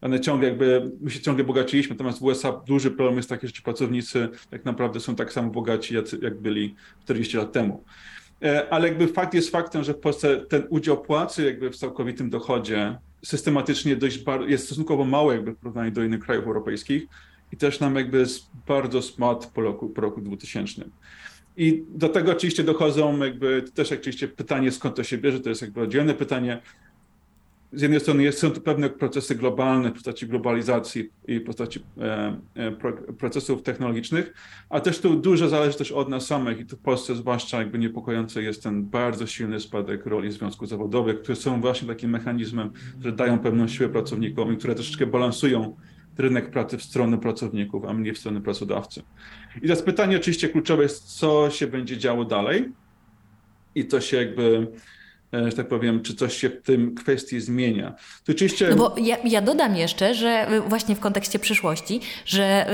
[0.00, 3.52] One ciągle jakby, my się ciągle bogaciliśmy, natomiast w USA duży problem jest taki, że
[3.52, 7.84] ci pracownicy tak naprawdę są tak samo bogaci, jak, jak byli 40 lat temu.
[8.42, 12.30] E, ale jakby fakt jest faktem, że w Polsce ten udział płacy jakby w całkowitym
[12.30, 17.06] dochodzie systematycznie dość jest stosunkowo mały jakby w porównaniu do innych krajów europejskich
[17.52, 20.84] i też nam jakby jest bardzo spadł po roku, po roku 2000.
[21.60, 25.62] I do tego oczywiście dochodzą jakby też oczywiście pytanie, skąd to się bierze, to jest
[25.62, 26.62] jakby oddzielne pytanie.
[27.72, 32.36] Z jednej strony są to pewne procesy globalne w postaci globalizacji i w postaci e,
[32.54, 32.72] e,
[33.18, 34.34] procesów technologicznych,
[34.70, 37.78] a też tu dużo zależy też od nas samych i tu w Polsce zwłaszcza jakby
[37.78, 43.12] niepokojący jest ten bardzo silny spadek roli związków zawodowych, które są właśnie takim mechanizmem, które
[43.12, 45.76] dają pewną siłę pracownikom i które troszeczkę balansują
[46.20, 49.02] rynek pracy w stronę pracowników, a mniej w stronę pracodawcy.
[49.56, 52.72] I teraz pytanie oczywiście kluczowe jest, co się będzie działo dalej.
[53.74, 54.66] I to się jakby
[55.32, 57.94] że tak powiem, czy coś się w tym kwestii zmienia.
[58.24, 58.68] To oczywiście...
[58.68, 62.66] No bo ja, ja, dodam jeszcze, że właśnie w kontekście przyszłości, że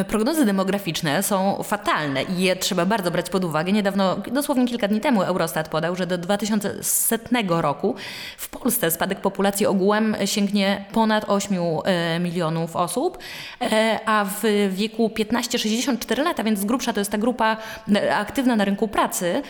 [0.00, 3.72] y, prognozy demograficzne są fatalne i je trzeba bardzo brać pod uwagę.
[3.72, 7.94] Niedawno, dosłownie kilka dni temu Eurostat podał, że do 2100 roku
[8.36, 13.18] w Polsce spadek populacji ogółem sięgnie ponad 8 y, milionów osób,
[14.06, 17.56] a w wieku 15-64 lata, więc z grubsza to jest ta grupa
[18.12, 19.42] aktywna na rynku pracy,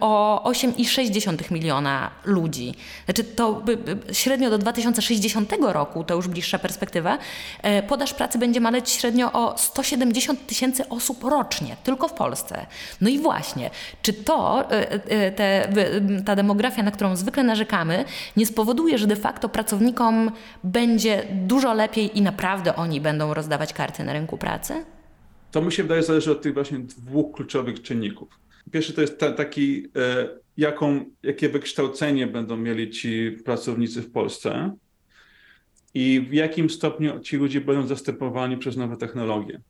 [0.00, 2.74] o 8,6 miliona miliona ludzi.
[3.04, 3.62] Znaczy to
[4.12, 7.18] średnio do 2060 roku, to już bliższa perspektywa,
[7.62, 12.66] e, podaż pracy będzie maleć średnio o 170 tysięcy osób rocznie, tylko w Polsce.
[13.00, 13.70] No i właśnie,
[14.02, 15.72] czy to, e, e, te,
[16.24, 18.04] ta demografia, na którą zwykle narzekamy,
[18.36, 20.30] nie spowoduje, że de facto pracownikom
[20.64, 24.84] będzie dużo lepiej i naprawdę oni będą rozdawać karty na rynku pracy?
[25.50, 28.28] To mi się wydaje zależy od tych właśnie dwóch kluczowych czynników.
[28.70, 29.88] Pierwszy to jest ta, taki
[30.56, 34.76] jaką, jakie wykształcenie będą mieli ci pracownicy w Polsce
[35.94, 39.60] i w jakim stopniu ci ludzie będą zastępowani przez nowe technologie.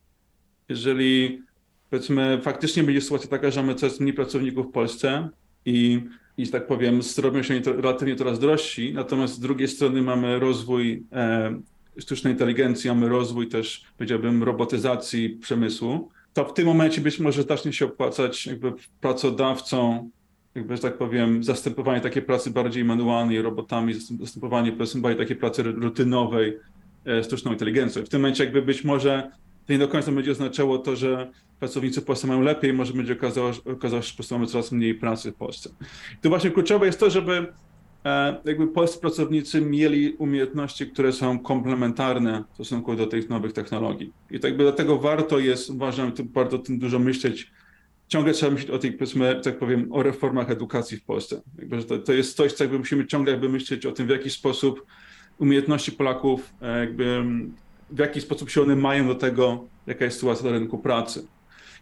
[0.69, 1.41] Jeżeli
[1.89, 5.29] powiedzmy faktycznie będzie sytuacja taka, że mamy coraz mniej pracowników w Polsce
[5.65, 6.01] i,
[6.37, 11.59] i tak powiem, robią się relatywnie coraz drożsi, natomiast z drugiej strony mamy rozwój e,
[11.97, 17.73] sztucznej inteligencji, mamy rozwój też, powiedziałbym, robotyzacji przemysłu, to w tym momencie być może zacznie
[17.73, 20.09] się opłacać jakby pracodawcom
[20.55, 26.57] jakby, że tak powiem, zastępowanie takiej pracy bardziej manualnej robotami, zastępowanie powiedzmy takiej pracy rutynowej
[27.05, 28.05] e, sztuczną inteligencją.
[28.05, 29.31] W tym momencie jakby być może
[29.67, 33.13] to nie do końca będzie oznaczało to, że pracownicy w Polsce mają lepiej, może będzie
[33.13, 35.69] okazało, okazało się, że po prostu mamy coraz mniej pracy w Polsce.
[36.13, 37.53] I to właśnie kluczowe jest to, żeby
[38.05, 44.13] e, jakby polscy pracownicy mieli umiejętności, które są komplementarne w stosunku do tych nowych technologii.
[44.31, 47.51] I tak jakby dlatego warto jest, uważam, warto o tym dużo myśleć,
[48.13, 51.41] ciągle trzeba myśleć o tej, powiedzmy, tak powiem, o reformach edukacji w Polsce.
[51.59, 54.09] Jakby, że to, to jest coś, co jakby musimy ciągle jakby myśleć o tym, w
[54.09, 54.85] jaki sposób
[55.37, 57.23] umiejętności Polaków, e, jakby,
[57.91, 61.27] w jaki sposób się one mają do tego, jaka jest sytuacja na rynku pracy.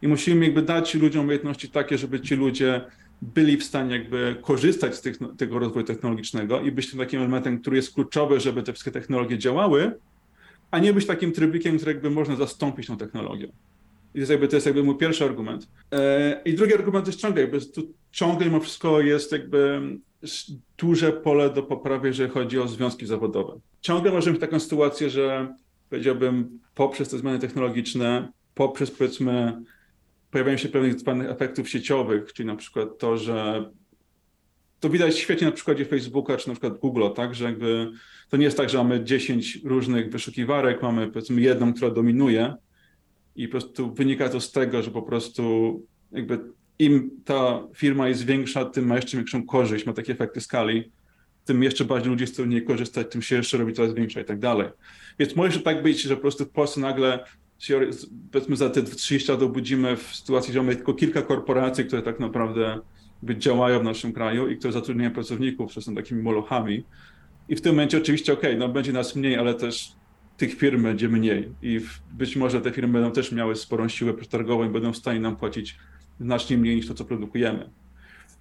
[0.02, 2.82] I musimy jakby dać ludziom umiejętności takie, żeby ci ludzie
[3.22, 7.60] byli w stanie jakby korzystać z tych, tego rozwoju technologicznego i być tym takim elementem,
[7.60, 10.00] który jest kluczowy, żeby te wszystkie technologie działały,
[10.72, 13.48] a nie być takim trybikiem, który jakby można zastąpić tą technologią.
[14.14, 15.68] Jest jakby, to jest jakby mój pierwszy argument.
[15.92, 19.82] E, I drugi argument jest ciągle, jakby tu ciągle mimo wszystko jest jakby
[20.78, 23.60] duże pole do poprawy, jeżeli chodzi o związki zawodowe.
[23.82, 25.56] Ciągle możemy mieć taką sytuację, że
[25.90, 29.62] powiedziałbym poprzez te zmiany technologiczne, poprzez powiedzmy
[30.32, 33.66] pojawiają się pewnych zwanych efektów sieciowych, czyli na przykład to, że
[34.80, 37.92] to widać świetnie na przykładzie Facebooka czy na przykład Google, tak, że jakby
[38.30, 42.54] to nie jest tak, że mamy 10 różnych wyszukiwarek, mamy powiedzmy jedną, która dominuje,
[43.36, 45.44] i po prostu wynika to z tego, że po prostu
[46.12, 46.40] jakby
[46.80, 50.92] im ta firma jest większa, tym ma jeszcze większą korzyść, ma takie efekty skali,
[51.46, 54.26] tym jeszcze bardziej ludzie chcą z niej korzystać, tym się jeszcze robi coraz większa i
[54.26, 54.70] tak dalej.
[55.20, 57.26] Więc może tak być, że po prostu w Polsce nagle
[57.60, 57.90] się,
[58.32, 62.20] powiedzmy za te 30 lat obudzimy w sytuacji, że mamy tylko kilka korporacji, które tak
[62.20, 62.80] naprawdę
[63.24, 66.84] działają w naszym kraju i które zatrudniają pracowników, które są takimi molochami.
[67.50, 69.92] I w tym momencie oczywiście, okej, okay, no będzie nas mniej, ale też
[70.42, 74.66] tych firm będzie mniej i być może te firmy będą też miały sporą siłę przetargową
[74.66, 75.78] i będą w stanie nam płacić
[76.20, 77.70] znacznie mniej niż to, co produkujemy.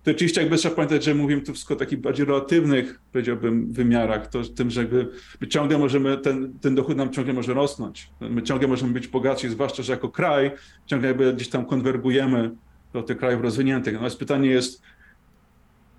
[0.02, 4.26] To oczywiście jakby trzeba pamiętać, że mówimy tu wszystko o takich bardziej relatywnych, powiedziałbym, wymiarach,
[4.26, 5.08] to tym, że jakby
[5.40, 8.10] my ciągle możemy, ten, ten dochód nam ciągle może rosnąć.
[8.20, 10.50] My ciągle możemy być bogatsi, zwłaszcza, że jako kraj
[10.86, 12.50] ciągle jakby gdzieś tam konwergujemy
[12.92, 13.92] do tych krajów rozwiniętych.
[13.92, 14.82] Natomiast pytanie jest,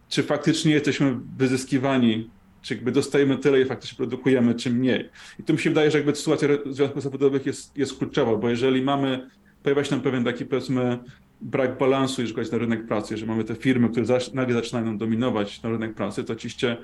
[0.10, 2.30] czy faktycznie jesteśmy wyzyskiwani
[2.62, 5.10] czy jakby dostajemy tyle i faktycznie produkujemy, czy mniej.
[5.39, 8.82] I tu mi się wydaje, że jakby sytuacja związków zawodowych jest, jest kluczowa, bo jeżeli
[8.82, 9.30] mamy,
[9.63, 11.00] pojawia się nam pewien taki powiedzmy
[11.41, 14.97] brak balansu, jeżeli chodzi na rynek pracy, że mamy te firmy, które zaś, nagle zaczynają
[14.97, 16.78] dominować na rynek pracy, to oczywiście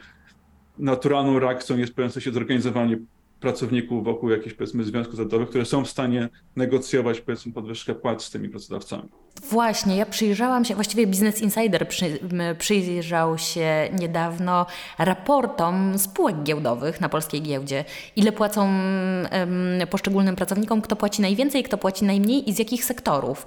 [0.79, 2.97] naturalną reakcją jest pojawiające się zorganizowanie
[3.39, 8.31] pracowników wokół jakichś powiedzmy związków zawodowych, które są w stanie negocjować powiedzmy podwyżkę płac z
[8.31, 9.09] tymi pracodawcami.
[9.43, 12.19] Właśnie, ja przyjrzałam się, właściwie Business Insider przy,
[12.57, 14.65] przyjrzał się niedawno
[14.97, 17.85] raportom spółek giełdowych na polskiej giełdzie.
[18.15, 23.45] Ile płacą um, poszczególnym pracownikom, kto płaci najwięcej, kto płaci najmniej i z jakich sektorów.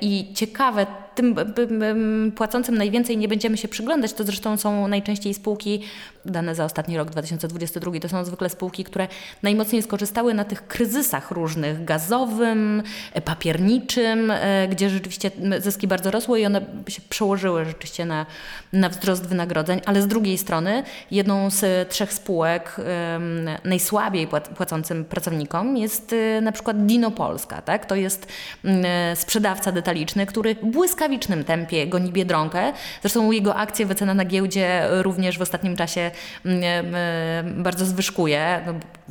[0.00, 1.34] I ciekawe, tym
[2.36, 5.82] płacącym najwięcej nie będziemy się przyglądać, to zresztą są najczęściej spółki,
[6.24, 9.08] dane za ostatni rok 2022, to są zwykle spółki, które
[9.42, 12.82] najmocniej skorzystały na tych kryzysach różnych, gazowym,
[13.24, 18.26] papierniczym, e, gdzie rzeczywiście zyski bardzo rosły i one się przełożyły rzeczywiście na,
[18.72, 22.76] na wzrost wynagrodzeń, ale z drugiej strony jedną z trzech spółek
[23.64, 27.62] najsłabiej płacącym pracownikom jest y, na przykład Dino Polska.
[27.62, 27.86] Tak?
[27.86, 28.26] To jest
[29.14, 32.72] sprzedawca detaliczny, który w błyskawicznym tempie goni Biedronkę.
[33.02, 36.10] Zresztą jego akcje wycena na giełdzie również w ostatnim czasie
[37.44, 38.60] bardzo zwyżkuje.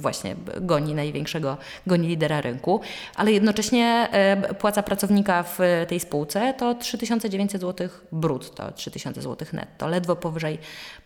[0.02, 2.82] Właśnie goni największego, goni lidera rynku,
[3.16, 9.88] ale jednocześnie e, płaca pracownika w tej spółce to 3900 zł brutto, 3000 zł netto,
[9.88, 10.60] ledwo powyżej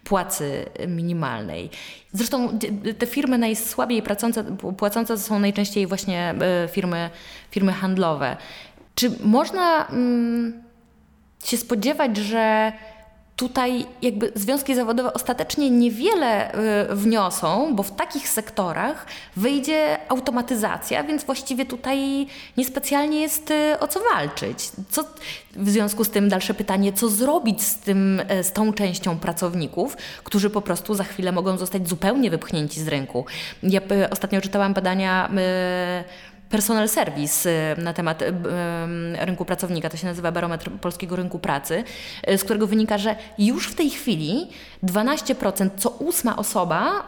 [0.04, 1.70] płacy minimalnej.
[2.14, 2.60] Zresztą
[2.98, 4.44] te firmy najsłabiej płacące,
[4.78, 7.10] płacące są najczęściej właśnie e, firmy,
[7.52, 8.38] firmy handlowe.
[8.96, 10.64] Czy można mm,
[11.44, 12.74] się spodziewać, że
[13.36, 16.56] tutaj jakby związki zawodowe ostatecznie niewiele
[16.92, 23.88] y, wniosą, bo w takich sektorach wyjdzie automatyzacja, więc właściwie tutaj niespecjalnie jest y, o
[23.88, 24.72] co walczyć.
[24.90, 25.04] Co,
[25.56, 29.98] w związku z tym dalsze pytanie, co zrobić z, tym, y, z tą częścią pracowników,
[30.24, 33.26] którzy po prostu za chwilę mogą zostać zupełnie wypchnięci z rynku.
[33.64, 35.30] Ja ostatnio czytałam badania
[36.50, 38.26] personal service y, na temat y,
[39.20, 41.84] rynku pracownika, to się nazywa barometr polskiego rynku pracy,
[42.30, 44.48] y, z którego wynika, że już w tej chwili
[44.84, 47.06] 12% co ósma osoba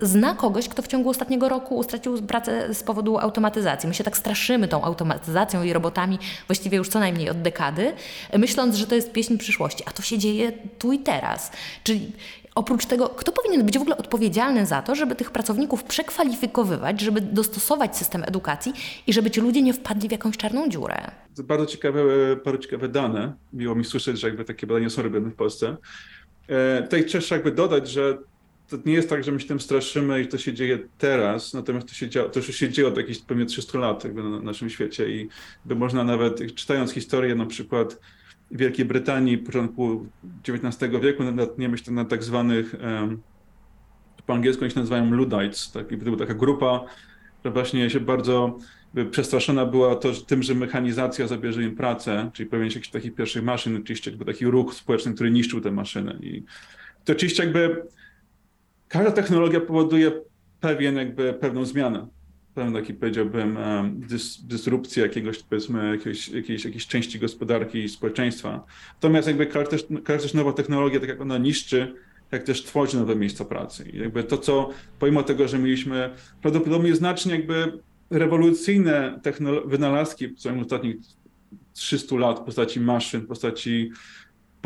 [0.00, 3.88] zna kogoś, kto w ciągu ostatniego roku stracił pracę z powodu automatyzacji.
[3.88, 7.92] My się tak straszymy tą automatyzacją i robotami właściwie już co najmniej od dekady,
[8.38, 11.52] myśląc, że to jest pieśń przyszłości, a to się dzieje tu i teraz.
[11.84, 12.12] Czyli
[12.56, 17.20] Oprócz tego, kto powinien być w ogóle odpowiedzialny za to, żeby tych pracowników przekwalifikowywać, żeby
[17.20, 18.72] dostosować system edukacji
[19.06, 21.10] i żeby ci ludzie nie wpadli w jakąś czarną dziurę?
[21.38, 22.02] Bardzo ciekawe,
[22.44, 23.32] bardzo ciekawe dane.
[23.52, 25.76] Miło mi słyszeć, że jakby takie badania są robione w Polsce.
[26.48, 28.18] E, tutaj trzeba jakby dodać, że
[28.68, 31.88] to nie jest tak, że my się tym straszymy i to się dzieje teraz, natomiast
[31.88, 34.70] to, się dzieje, to już się dzieje od jakichś pewnie 300 lat jakby na naszym
[34.70, 35.28] świecie i
[35.64, 38.00] by można nawet, czytając historię na przykład
[38.50, 40.06] Wielkiej Brytanii początku
[40.48, 42.74] XIX wieku natkniemy się na tak zwanych,
[44.26, 45.72] po angielsku oni się nazywają Luddites.
[45.72, 45.88] Tak?
[45.88, 46.84] to była taka grupa,
[47.40, 48.58] która właśnie się bardzo
[49.10, 53.42] przestraszona była to, że tym, że mechanizacja zabierze im pracę, czyli się jakichś takich pierwszych
[53.42, 56.18] maszyn, oczywiście jakby taki ruch społeczny, który niszczył te maszyny.
[56.20, 56.42] I
[57.04, 57.82] to oczywiście jakby
[58.88, 60.12] każda technologia powoduje
[60.60, 62.06] pewien, jakby pewną zmianę
[62.56, 63.58] pewien taki powiedziałbym
[63.94, 68.64] dys, dysrupcji jakiegoś powiedzmy jakiejś, jakiejś, jakiejś części gospodarki i społeczeństwa.
[68.94, 71.94] Natomiast jakby każda też nowa technologia, tak jak ona niszczy,
[72.32, 73.90] jak też tworzy nowe miejsca pracy.
[73.92, 76.10] I jakby to, co pomimo tego, że mieliśmy
[76.42, 77.78] prawdopodobnie znacznie jakby
[78.10, 79.20] rewolucyjne
[79.66, 80.96] wynalazki w ciągu ostatnich
[81.72, 83.90] 300 lat w postaci maszyn, w postaci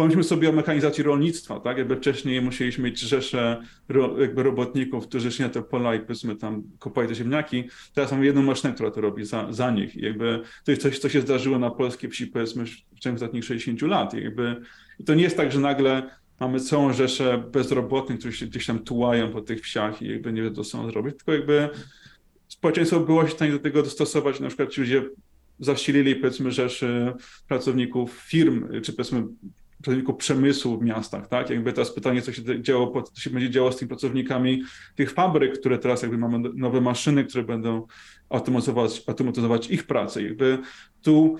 [0.01, 1.79] Pomyślmy sobie o mechanizacji rolnictwa, tak?
[1.79, 6.37] Jakby wcześniej musieliśmy mieć rzesze ro, jakby robotników, którzy szli na te pola i powiedzmy
[6.37, 7.65] tam kopali te ziemniaki.
[7.95, 9.97] Teraz mamy jedną maszynę, która to robi za, za nich.
[9.97, 12.65] I jakby to jest coś, co się zdarzyło na polskiej wsi powiedzmy
[12.97, 14.15] w ciągu ostatnich 60 lat.
[14.15, 14.63] I jakby
[14.99, 16.11] i to nie jest tak, że nagle
[16.41, 20.43] mamy całą rzeszę bezrobotnych, którzy się gdzieś tam tułają po tych wsiach i jakby nie
[20.43, 21.69] wiedzą, co są zrobić, tylko jakby
[22.49, 24.41] społeczeństwo było się w stanie do tego dostosować.
[24.41, 25.03] Na przykład ci ludzie
[25.59, 27.13] zasilili powiedzmy rzeszy
[27.49, 29.23] pracowników firm, czy powiedzmy
[29.83, 31.51] pracowników przemysłu w miastach, tak?
[31.51, 34.63] Jakby teraz pytanie, co się działo, co się będzie działo z tymi pracownikami
[34.95, 37.87] tych fabryk, które teraz jakby mamy nowe maszyny, które będą
[38.29, 40.23] automatyzować, automatyzować ich pracę.
[40.23, 40.59] Jakby
[41.03, 41.37] tu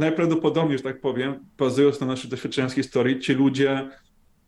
[0.00, 3.88] najprawdopodobniej, że tak powiem, bazując na naszych doświadczeniach z historii, ci ludzie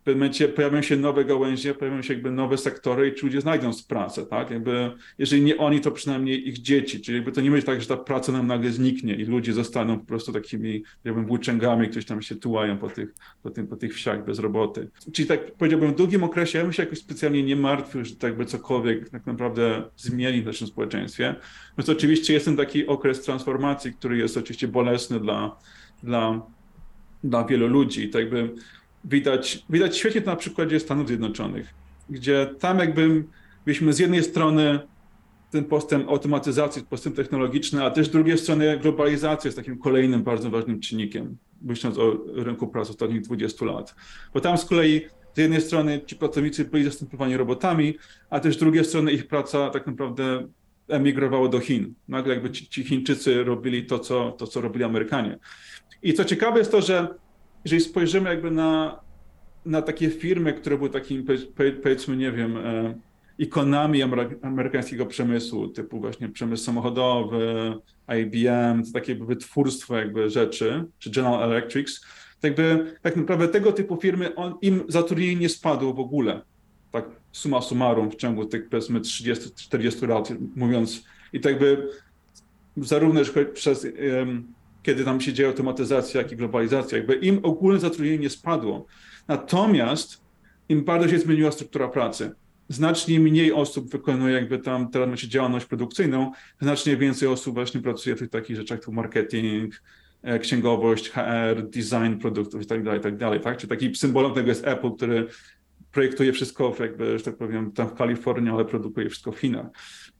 [0.03, 3.41] w pewnym momencie pojawią się nowe gałęzie, pojawią się jakby nowe sektory i ci ludzie
[3.41, 4.51] znajdą pracę, tak?
[4.51, 7.87] Jakby, jeżeli nie oni, to przynajmniej ich dzieci, czyli jakby to nie będzie tak, że
[7.87, 12.21] ta praca nam nagle zniknie i ludzie zostaną po prostu takimi, jakby włóczęgami, ktoś tam
[12.21, 13.13] się tułają po tych,
[13.43, 14.89] po, tym, po tych wsiach bez roboty.
[15.13, 18.37] Czyli tak powiedziałbym, w długim okresie ja bym się jakoś specjalnie nie martwił, że tak
[18.37, 21.35] by cokolwiek tak naprawdę zmieni w naszym społeczeństwie.
[21.77, 25.57] Więc oczywiście jest ten taki okres transformacji, który jest oczywiście bolesny dla,
[26.03, 26.41] dla,
[27.23, 28.09] dla wielu ludzi.
[28.09, 28.55] Tak jakby
[29.05, 31.73] widać, widać świetnie to na przykładzie Stanów Zjednoczonych,
[32.09, 33.23] gdzie tam jakby
[33.65, 34.79] byliśmy z jednej strony
[35.51, 40.49] ten postęp automatyzacji, postęp technologiczny, a też z drugiej strony globalizacja jest takim kolejnym bardzo
[40.49, 43.95] ważnym czynnikiem, myśląc o rynku pracy ostatnich 20 lat.
[44.33, 45.01] Bo tam z kolei
[45.33, 47.97] z jednej strony ci pracownicy byli zastępowani robotami,
[48.29, 50.47] a też z drugiej strony ich praca tak naprawdę
[50.87, 51.93] emigrowała do Chin.
[52.07, 55.39] Nagle jakby ci, ci Chińczycy robili to co, to, co robili Amerykanie.
[56.03, 57.07] I co ciekawe jest to, że
[57.65, 58.99] jeżeli spojrzymy jakby na,
[59.65, 61.25] na takie firmy, które były takimi,
[61.83, 62.99] powiedzmy, nie wiem, e,
[63.37, 64.01] ikonami
[64.41, 67.73] amerykańskiego przemysłu, typu właśnie przemysł samochodowy,
[68.21, 72.01] IBM, to takie wytwórstwo jakby rzeczy, czy General Electric,
[72.39, 76.41] tak jakby tak naprawdę tego typu firmy, on, im zatrudnienie nie spadło w ogóle,
[76.91, 81.89] tak suma summarum w ciągu tych powiedzmy 30-40 lat, mówiąc, i tak jakby
[82.77, 83.21] zarówno
[83.53, 83.87] przez
[84.83, 86.97] kiedy tam się dzieje automatyzacja, jak i globalizacja.
[86.97, 88.85] Jakby im ogólne zatrudnienie nie spadło.
[89.27, 90.21] Natomiast
[90.69, 92.31] im bardzo się zmieniła struktura pracy.
[92.69, 98.15] Znacznie mniej osób wykonuje jakby tam teraz się działalność produkcyjną, znacznie więcej osób właśnie pracuje
[98.15, 99.81] w tych takich rzeczach jak marketing,
[100.21, 103.57] e, księgowość, HR, design produktów i tak dalej, tak dalej, tak?
[103.57, 105.27] Czy taki symbolem tego jest Apple, który
[105.93, 109.65] projektuje wszystko, jakby, że tak powiem, tam w Kalifornii, ale produkuje wszystko w Chinach.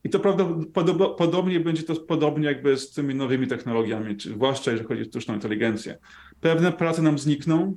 [0.04, 5.02] I to prawdopodobnie będzie to podobnie jakby z tymi nowymi technologiami, czy zwłaszcza jeżeli chodzi
[5.02, 5.98] o sztuczną inteligencję.
[6.40, 7.76] Pewne prace nam znikną,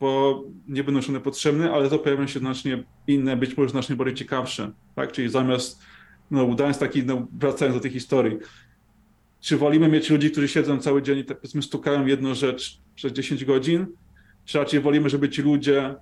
[0.00, 4.16] bo nie będą one potrzebne, ale to pojawią się znacznie inne, być może znacznie bardziej
[4.16, 4.72] ciekawsze.
[4.94, 5.12] Tak?
[5.12, 5.82] Czyli zamiast,
[6.30, 8.38] no udając taki, no, wracając do tej historii,
[9.40, 13.12] czy wolimy mieć ludzi, którzy siedzą cały dzień i tak powiedzmy stukają jedną rzecz przez
[13.12, 13.86] 10 godzin,
[14.44, 15.94] czy raczej wolimy, żeby ci ludzie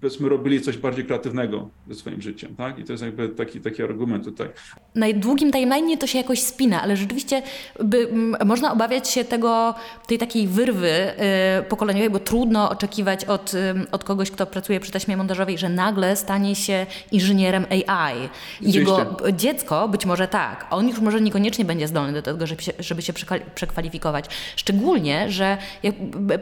[0.00, 2.78] powiedzmy robili coś bardziej kreatywnego ze swoim życiem, tak?
[2.78, 4.48] I to jest jakby taki, taki argument tutaj.
[4.94, 5.50] Na długim
[6.00, 7.42] to się jakoś spina, ale rzeczywiście
[7.80, 8.08] by,
[8.44, 9.74] można obawiać się tego,
[10.06, 10.90] tej takiej wyrwy
[11.60, 15.68] y, pokoleniowej, bo trudno oczekiwać od, y, od kogoś, kto pracuje przy taśmie montażowej, że
[15.68, 18.28] nagle stanie się inżynierem AI.
[18.60, 22.72] Jego dziecko być może tak, on już może niekoniecznie będzie zdolny do tego, żeby się,
[22.78, 23.12] żeby się
[23.54, 24.24] przekwalifikować.
[24.56, 25.92] Szczególnie, że ja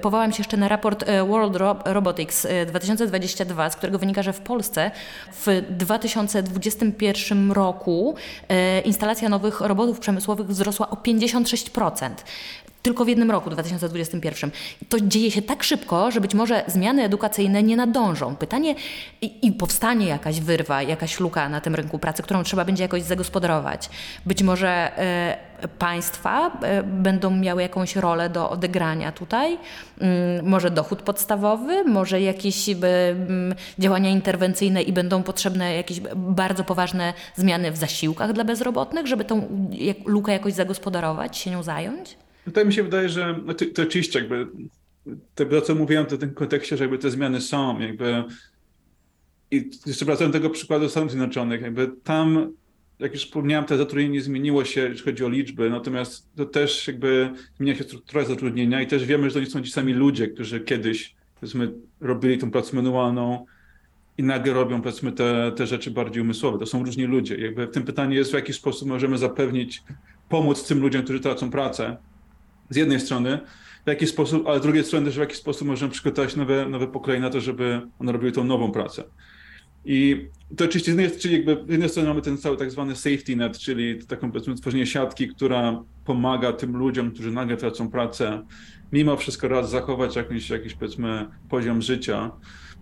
[0.00, 4.40] powołam się jeszcze na raport y, World Robotics 2020 2022, z którego wynika, że w
[4.40, 4.90] Polsce
[5.32, 8.14] w 2021 roku
[8.48, 12.10] e, instalacja nowych robotów przemysłowych wzrosła o 56%
[12.84, 14.50] tylko w jednym roku, 2021.
[14.88, 18.36] To dzieje się tak szybko, że być może zmiany edukacyjne nie nadążą.
[18.36, 18.74] Pytanie
[19.20, 23.02] i, i, powstanie jakaś wyrwa, jakaś luka na tym rynku pracy, którą trzeba będzie jakoś
[23.02, 23.90] zagospodarować.
[24.26, 24.92] Być może
[25.64, 32.20] y, państwa y, będą miały jakąś rolę do odegrania tutaj, y, może dochód podstawowy, może
[32.20, 32.70] jakieś
[33.78, 39.48] działania interwencyjne i będą potrzebne jakieś bardzo poważne zmiany w zasiłkach dla bezrobotnych, żeby tą
[40.04, 42.23] lukę jakoś zagospodarować, się nią zająć?
[42.44, 44.46] Tutaj mi się wydaje, że to, to oczywiście jakby
[45.34, 48.24] to, co mówiłem, to w tym kontekście, że jakby te zmiany są, jakby
[49.50, 52.52] i jeszcze wracając do tego przykładu Stanów Zjednoczonych, jakby tam,
[52.98, 56.86] jak już wspomniałem, to zatrudnienie nie zmieniło się, jeśli chodzi o liczby, natomiast to też
[56.86, 60.28] jakby zmienia się struktura zatrudnienia i też wiemy, że to nie są ci sami ludzie,
[60.28, 63.46] którzy kiedyś, powiedzmy, robili tą pracę manualną
[64.18, 66.58] i nagle robią, powiedzmy, te, te rzeczy bardziej umysłowe.
[66.58, 67.36] To są różni ludzie.
[67.36, 69.82] Jakby w tym pytanie jest, w jaki sposób możemy zapewnić,
[70.28, 71.96] pomóc tym ludziom, którzy tracą pracę,
[72.74, 73.38] z jednej strony,
[73.84, 76.86] w jaki sposób, ale z drugiej strony też w jaki sposób możemy przygotować nowe, nowe
[76.86, 79.04] pokolenie na to, żeby one robiły tą nową pracę.
[79.84, 82.96] I to oczywiście z jednej, czyli jakby z jednej strony mamy ten cały tak zwany
[82.96, 88.46] safety net, czyli taką powiedzmy tworzenie siatki, która pomaga tym ludziom, którzy nagle tracą pracę,
[88.92, 92.30] mimo wszystko raz zachować jakiś, jakiś powiedzmy poziom życia,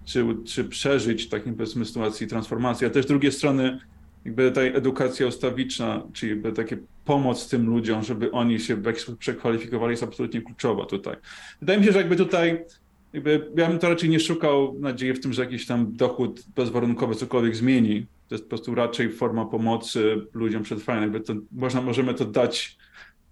[0.05, 3.79] czy, czy przeżyć w takim powiedzmy sytuacji transformacji, a też z drugiej strony
[4.25, 9.03] jakby ta edukacja ustawiczna, czyli jakby takie pomoc tym ludziom, żeby oni się w jakiś
[9.03, 11.17] sposób przekwalifikowali jest absolutnie kluczowa tutaj.
[11.61, 12.65] Wydaje mi się, że jakby tutaj
[13.13, 17.15] jakby ja bym to raczej nie szukał nadziei w tym, że jakiś tam dochód bezwarunkowy
[17.15, 18.07] cokolwiek zmieni.
[18.29, 21.01] To jest po prostu raczej forma pomocy ludziom przetrwania.
[21.01, 22.79] Jakby to, można, możemy to dać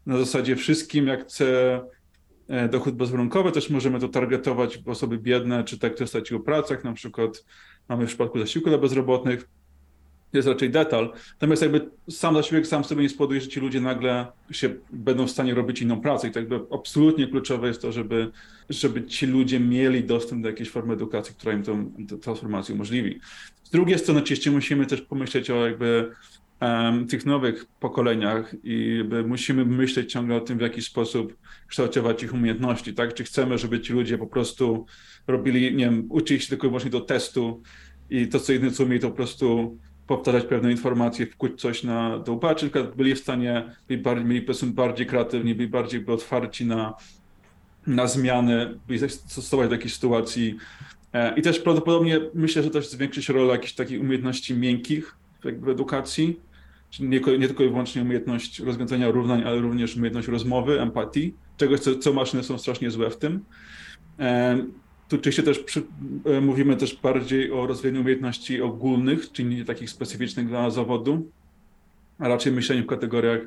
[0.07, 1.81] na zasadzie wszystkim, jak chce
[2.49, 6.75] e, dochód bezwarunkowy, też możemy to targetować w osoby biedne, czy te, które straciły pracę,
[6.75, 7.45] jak na przykład
[7.89, 9.49] mamy w przypadku zasiłku dla bezrobotnych,
[10.33, 11.13] jest raczej detal.
[11.33, 15.31] Natomiast jakby sam zasiłek sam sobie nie spowoduje, że ci ludzie nagle się będą w
[15.31, 16.29] stanie robić inną pracę.
[16.29, 18.31] I to jakby absolutnie kluczowe jest to, żeby,
[18.69, 23.21] żeby ci ludzie mieli dostęp do jakiejś formy edukacji, która im tę transformację umożliwi.
[23.65, 26.11] Z drugiej strony oczywiście musimy też pomyśleć o jakby
[26.61, 32.35] um, tych nowych pokoleniach i musimy myśleć ciągle o tym, w jaki sposób kształtować ich
[32.35, 33.15] umiejętności, tak?
[33.15, 34.87] Czy chcemy, żeby ci ludzie po prostu
[35.27, 37.63] robili, nie wiem, uczyli się tylko i wyłącznie do testu
[38.11, 39.79] i to, co jedyne co umieli, to po prostu
[40.11, 45.07] powtarzać pewne informacje, wkuć coś na do upaczy, byli w stanie, byli bardziej, byli bardziej
[45.07, 46.95] kreatywni, byli bardziej otwarci na,
[47.87, 50.57] na zmiany, byli stosować do jakiejś sytuacji.
[51.13, 55.69] E, I też prawdopodobnie myślę, że też zwiększy się rola jakichś takich umiejętności miękkich w
[55.69, 56.41] edukacji,
[56.91, 61.81] czyli nie, nie, tylko i wyłącznie umiejętność rozwiązania równań, ale również umiejętność rozmowy, empatii, czegoś,
[61.81, 63.45] co, co maszyny są strasznie złe w tym.
[65.11, 65.83] Tu oczywiście też przy,
[66.25, 71.31] e, mówimy też bardziej o rozwijaniu umiejętności ogólnych, czyli nie takich specyficznych dla zawodu,
[72.19, 73.41] a raczej myśleniu w kategoriach,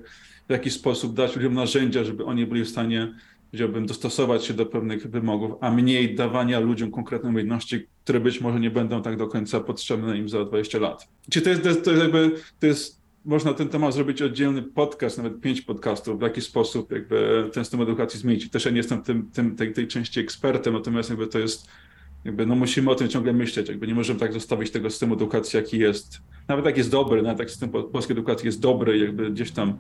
[0.48, 3.14] w jaki sposób dać ludziom narzędzia, żeby oni byli w stanie,
[3.52, 8.60] powiedziałbym, dostosować się do pewnych wymogów, a mniej dawania ludziom konkretnych umiejętności, które być może
[8.60, 11.08] nie będą tak do końca potrzebne im za 20 lat.
[11.30, 14.62] Czy to jest, to jest, to jest jakby, to jest można ten temat zrobić oddzielny
[14.62, 18.50] podcast, nawet pięć podcastów, w jaki sposób jakby ten system edukacji zmienić.
[18.50, 21.68] Też ja nie jestem tym, tym, tej, tej części ekspertem, natomiast jakby to jest,
[22.24, 25.58] jakby no musimy o tym ciągle myśleć, jakby nie możemy tak zostawić tego systemu edukacji,
[25.58, 29.52] jaki jest, nawet jak jest dobry, nawet jak system polskiej edukacji jest dobry, jakby gdzieś
[29.52, 29.78] tam,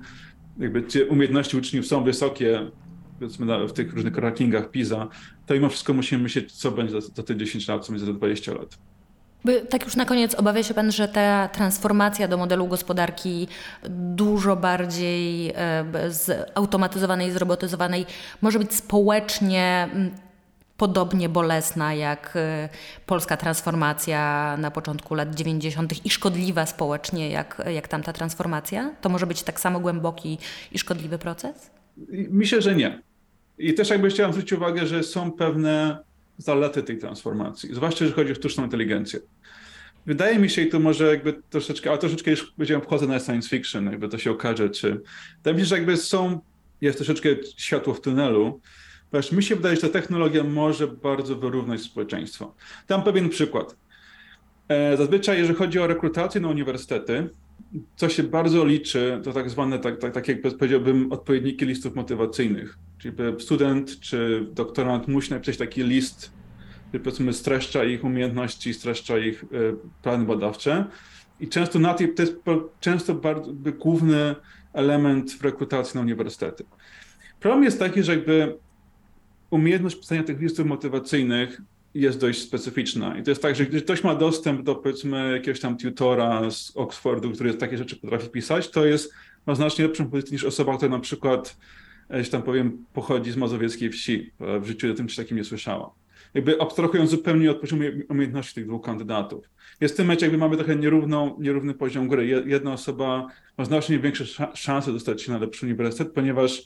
[0.59, 2.71] jakby umiejętności uczniów są wysokie,
[3.19, 5.07] powiedzmy w tych różnych rankingach PISA,
[5.45, 8.13] to mimo wszystko musimy myśleć, co będzie za, za te 10 lat, co będzie za
[8.13, 8.77] 20 lat.
[9.69, 13.47] Tak już na koniec obawia się Pan, że ta transformacja do modelu gospodarki
[13.89, 18.05] dużo bardziej e, zautomatyzowanej, zrobotyzowanej
[18.41, 19.89] może być społecznie
[20.77, 22.69] podobnie bolesna jak e,
[23.05, 26.05] polska transformacja na początku lat 90.
[26.05, 28.95] i szkodliwa społecznie jak, jak tamta transformacja?
[29.01, 30.37] To może być tak samo głęboki
[30.71, 31.71] i szkodliwy proces?
[32.29, 33.01] Myślę, że nie.
[33.57, 35.97] I też jakby chciałem zwrócić uwagę, że są pewne
[36.43, 39.19] zalety tej transformacji, zwłaszcza jeżeli chodzi o sztuczną inteligencję.
[40.05, 43.49] Wydaje mi się, i tu może jakby troszeczkę, ale troszeczkę już powiedziałem, wchodzę na science
[43.49, 45.01] fiction, jakby to się okaże, czy...
[45.37, 46.39] Wydaje mi się, że jakby są,
[46.81, 48.61] jest troszeczkę światło w tunelu,
[49.11, 52.55] ponieważ mi się wydaje, że ta technologia może bardzo wyrównać społeczeństwo.
[52.87, 53.75] Dam pewien przykład.
[54.67, 57.29] E, zazwyczaj, jeżeli chodzi o rekrutację na uniwersytety,
[57.95, 62.77] co się bardzo liczy, to tak zwane, tak, tak, tak jak powiedziałbym, odpowiedniki listów motywacyjnych.
[62.97, 66.31] Czyli student czy doktorant musi napisać taki list,
[66.87, 69.47] który powiedzmy streszcza ich umiejętności, streszcza ich e,
[70.03, 70.85] plany badawcze.
[71.39, 72.35] I często na tej, to jest
[72.79, 74.35] często bardzo główny
[74.73, 76.63] element w rekrutacji na uniwersytety.
[77.39, 78.57] Problem jest taki, że jakby
[79.49, 81.61] umiejętność pisania tych listów motywacyjnych
[81.93, 83.17] jest dość specyficzna.
[83.17, 86.71] I to jest tak, że gdy ktoś ma dostęp do powiedzmy jakiegoś tam tutora z
[86.75, 89.13] Oxfordu, który takie rzeczy potrafi pisać, to jest
[89.45, 91.57] ma znacznie lepszą pozycję niż osoba, która na przykład,
[92.09, 94.31] jeśli tam powiem, pochodzi z mazowieckiej wsi.
[94.39, 95.93] W życiu o tym czy takim nie słyszała.
[96.33, 99.45] Jakby abstrahując zupełnie od poziomu umiejętności tych dwóch kandydatów.
[99.81, 102.43] Jest w tym momencie, jakby mamy trochę nierówną, nierówny poziom gry.
[102.45, 103.27] Jedna osoba
[103.57, 106.63] ma znacznie większe szanse dostać się na lepszy uniwersytet, ponieważ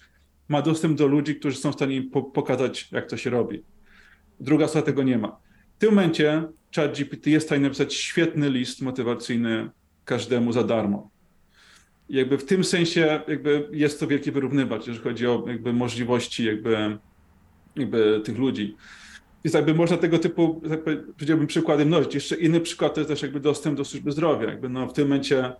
[0.49, 3.63] ma dostęp do ludzi, którzy są w stanie im pokazać, jak to się robi.
[4.39, 5.39] Druga osoba tego nie ma.
[5.77, 6.43] W tym momencie
[6.75, 9.69] ChatGPT jest w stanie napisać świetny list motywacyjny
[10.05, 11.09] każdemu za darmo.
[12.09, 16.97] Jakby w tym sensie jakby jest to wielki wyrównywacz, jeżeli chodzi o jakby możliwości jakby,
[17.75, 18.75] jakby tych ludzi.
[19.43, 22.15] Więc jakby można tego typu, tak powiedziałbym, przykłady mnożyć.
[22.15, 24.49] Jeszcze inny przykład to jest też jakby dostęp do służby zdrowia.
[24.49, 25.53] Jakby no w tym momencie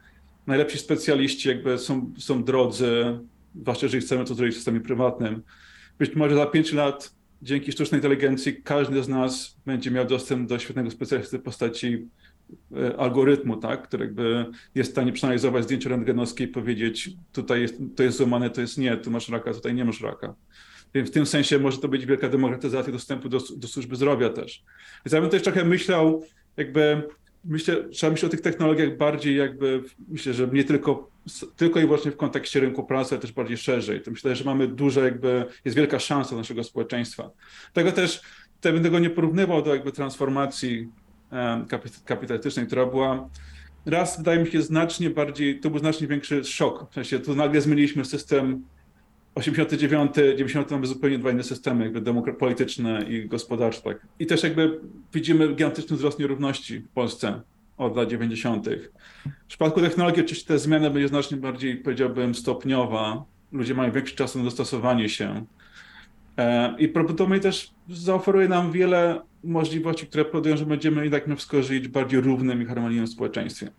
[0.47, 3.19] najlepsi specjaliści jakby są, są drodzy,
[3.61, 5.43] zwłaszcza jeżeli chcemy to zrobić w systemie prywatnym.
[5.99, 10.59] Być może za 5 lat dzięki sztucznej inteligencji każdy z nas będzie miał dostęp do
[10.59, 12.07] świetnego specjalisty w postaci
[12.77, 17.75] e, algorytmu, tak, który jakby jest w stanie przeanalizować zdjęcie rentgenowskie i powiedzieć, tutaj jest,
[17.95, 20.35] to jest złamane, to jest nie, tu masz raka, tutaj nie masz raka.
[20.93, 24.63] Więc w tym sensie może to być wielka demokratyzacja dostępu do, do służby zdrowia też.
[25.05, 26.23] Więc ja bym też trochę myślał,
[26.57, 27.03] jakby
[27.45, 31.09] myślę, trzeba myśleć o tych technologiach bardziej jakby, myślę, że nie tylko,
[31.55, 34.01] tylko i wyłącznie w kontekście rynku pracy, ale też bardziej szerzej.
[34.01, 37.29] To myślę, że mamy duże jakby, jest wielka szansa naszego społeczeństwa.
[37.73, 38.21] Tego też,
[38.55, 40.89] tutaj bym tego nie porównywał do jakby transformacji
[42.05, 43.29] kapitalistycznej, która była
[43.85, 46.91] raz, wydaje mi się, znacznie bardziej, to był znacznie większy szok.
[46.91, 48.63] W sensie tu nagle zmieniliśmy system
[49.37, 53.81] 89, 90 mamy zupełnie dwa inne systemy, jakby polityczne i gospodarcze.
[53.81, 54.07] Tak.
[54.19, 54.79] I też jakby
[55.13, 57.41] widzimy gigantyczny wzrost nierówności w Polsce
[57.77, 58.69] od lat 90.
[59.25, 63.25] W przypadku technologii oczywiście ta zmiana będzie znacznie bardziej, powiedziałbym, stopniowa.
[63.51, 65.45] Ludzie mają większy czas na dostosowanie się.
[66.37, 71.87] E, I prawdopodobnie też zaoferuje nam wiele możliwości, które powodują, że będziemy jednak wszystko żyć
[71.87, 73.71] w bardziej równym i harmonijnym społeczeństwie.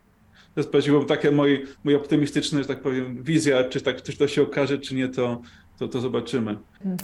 [0.58, 4.28] To jest powiedziałbym takie mój, mój optymistyczny, że tak powiem, wizja, czy, tak, czy to
[4.28, 5.40] się okaże, czy nie, to,
[5.78, 6.56] to, to zobaczymy.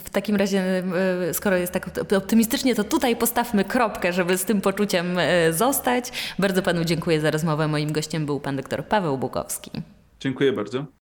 [0.03, 0.83] W takim razie,
[1.29, 6.11] e, skoro jest tak optymistycznie, to tutaj postawmy kropkę, żeby z tym poczuciem e, zostać.
[6.39, 7.67] Bardzo panu dziękuję za rozmowę.
[7.67, 9.71] Moim gościem był pan doktor Paweł Bukowski.
[10.19, 10.85] Dziękuję bardzo.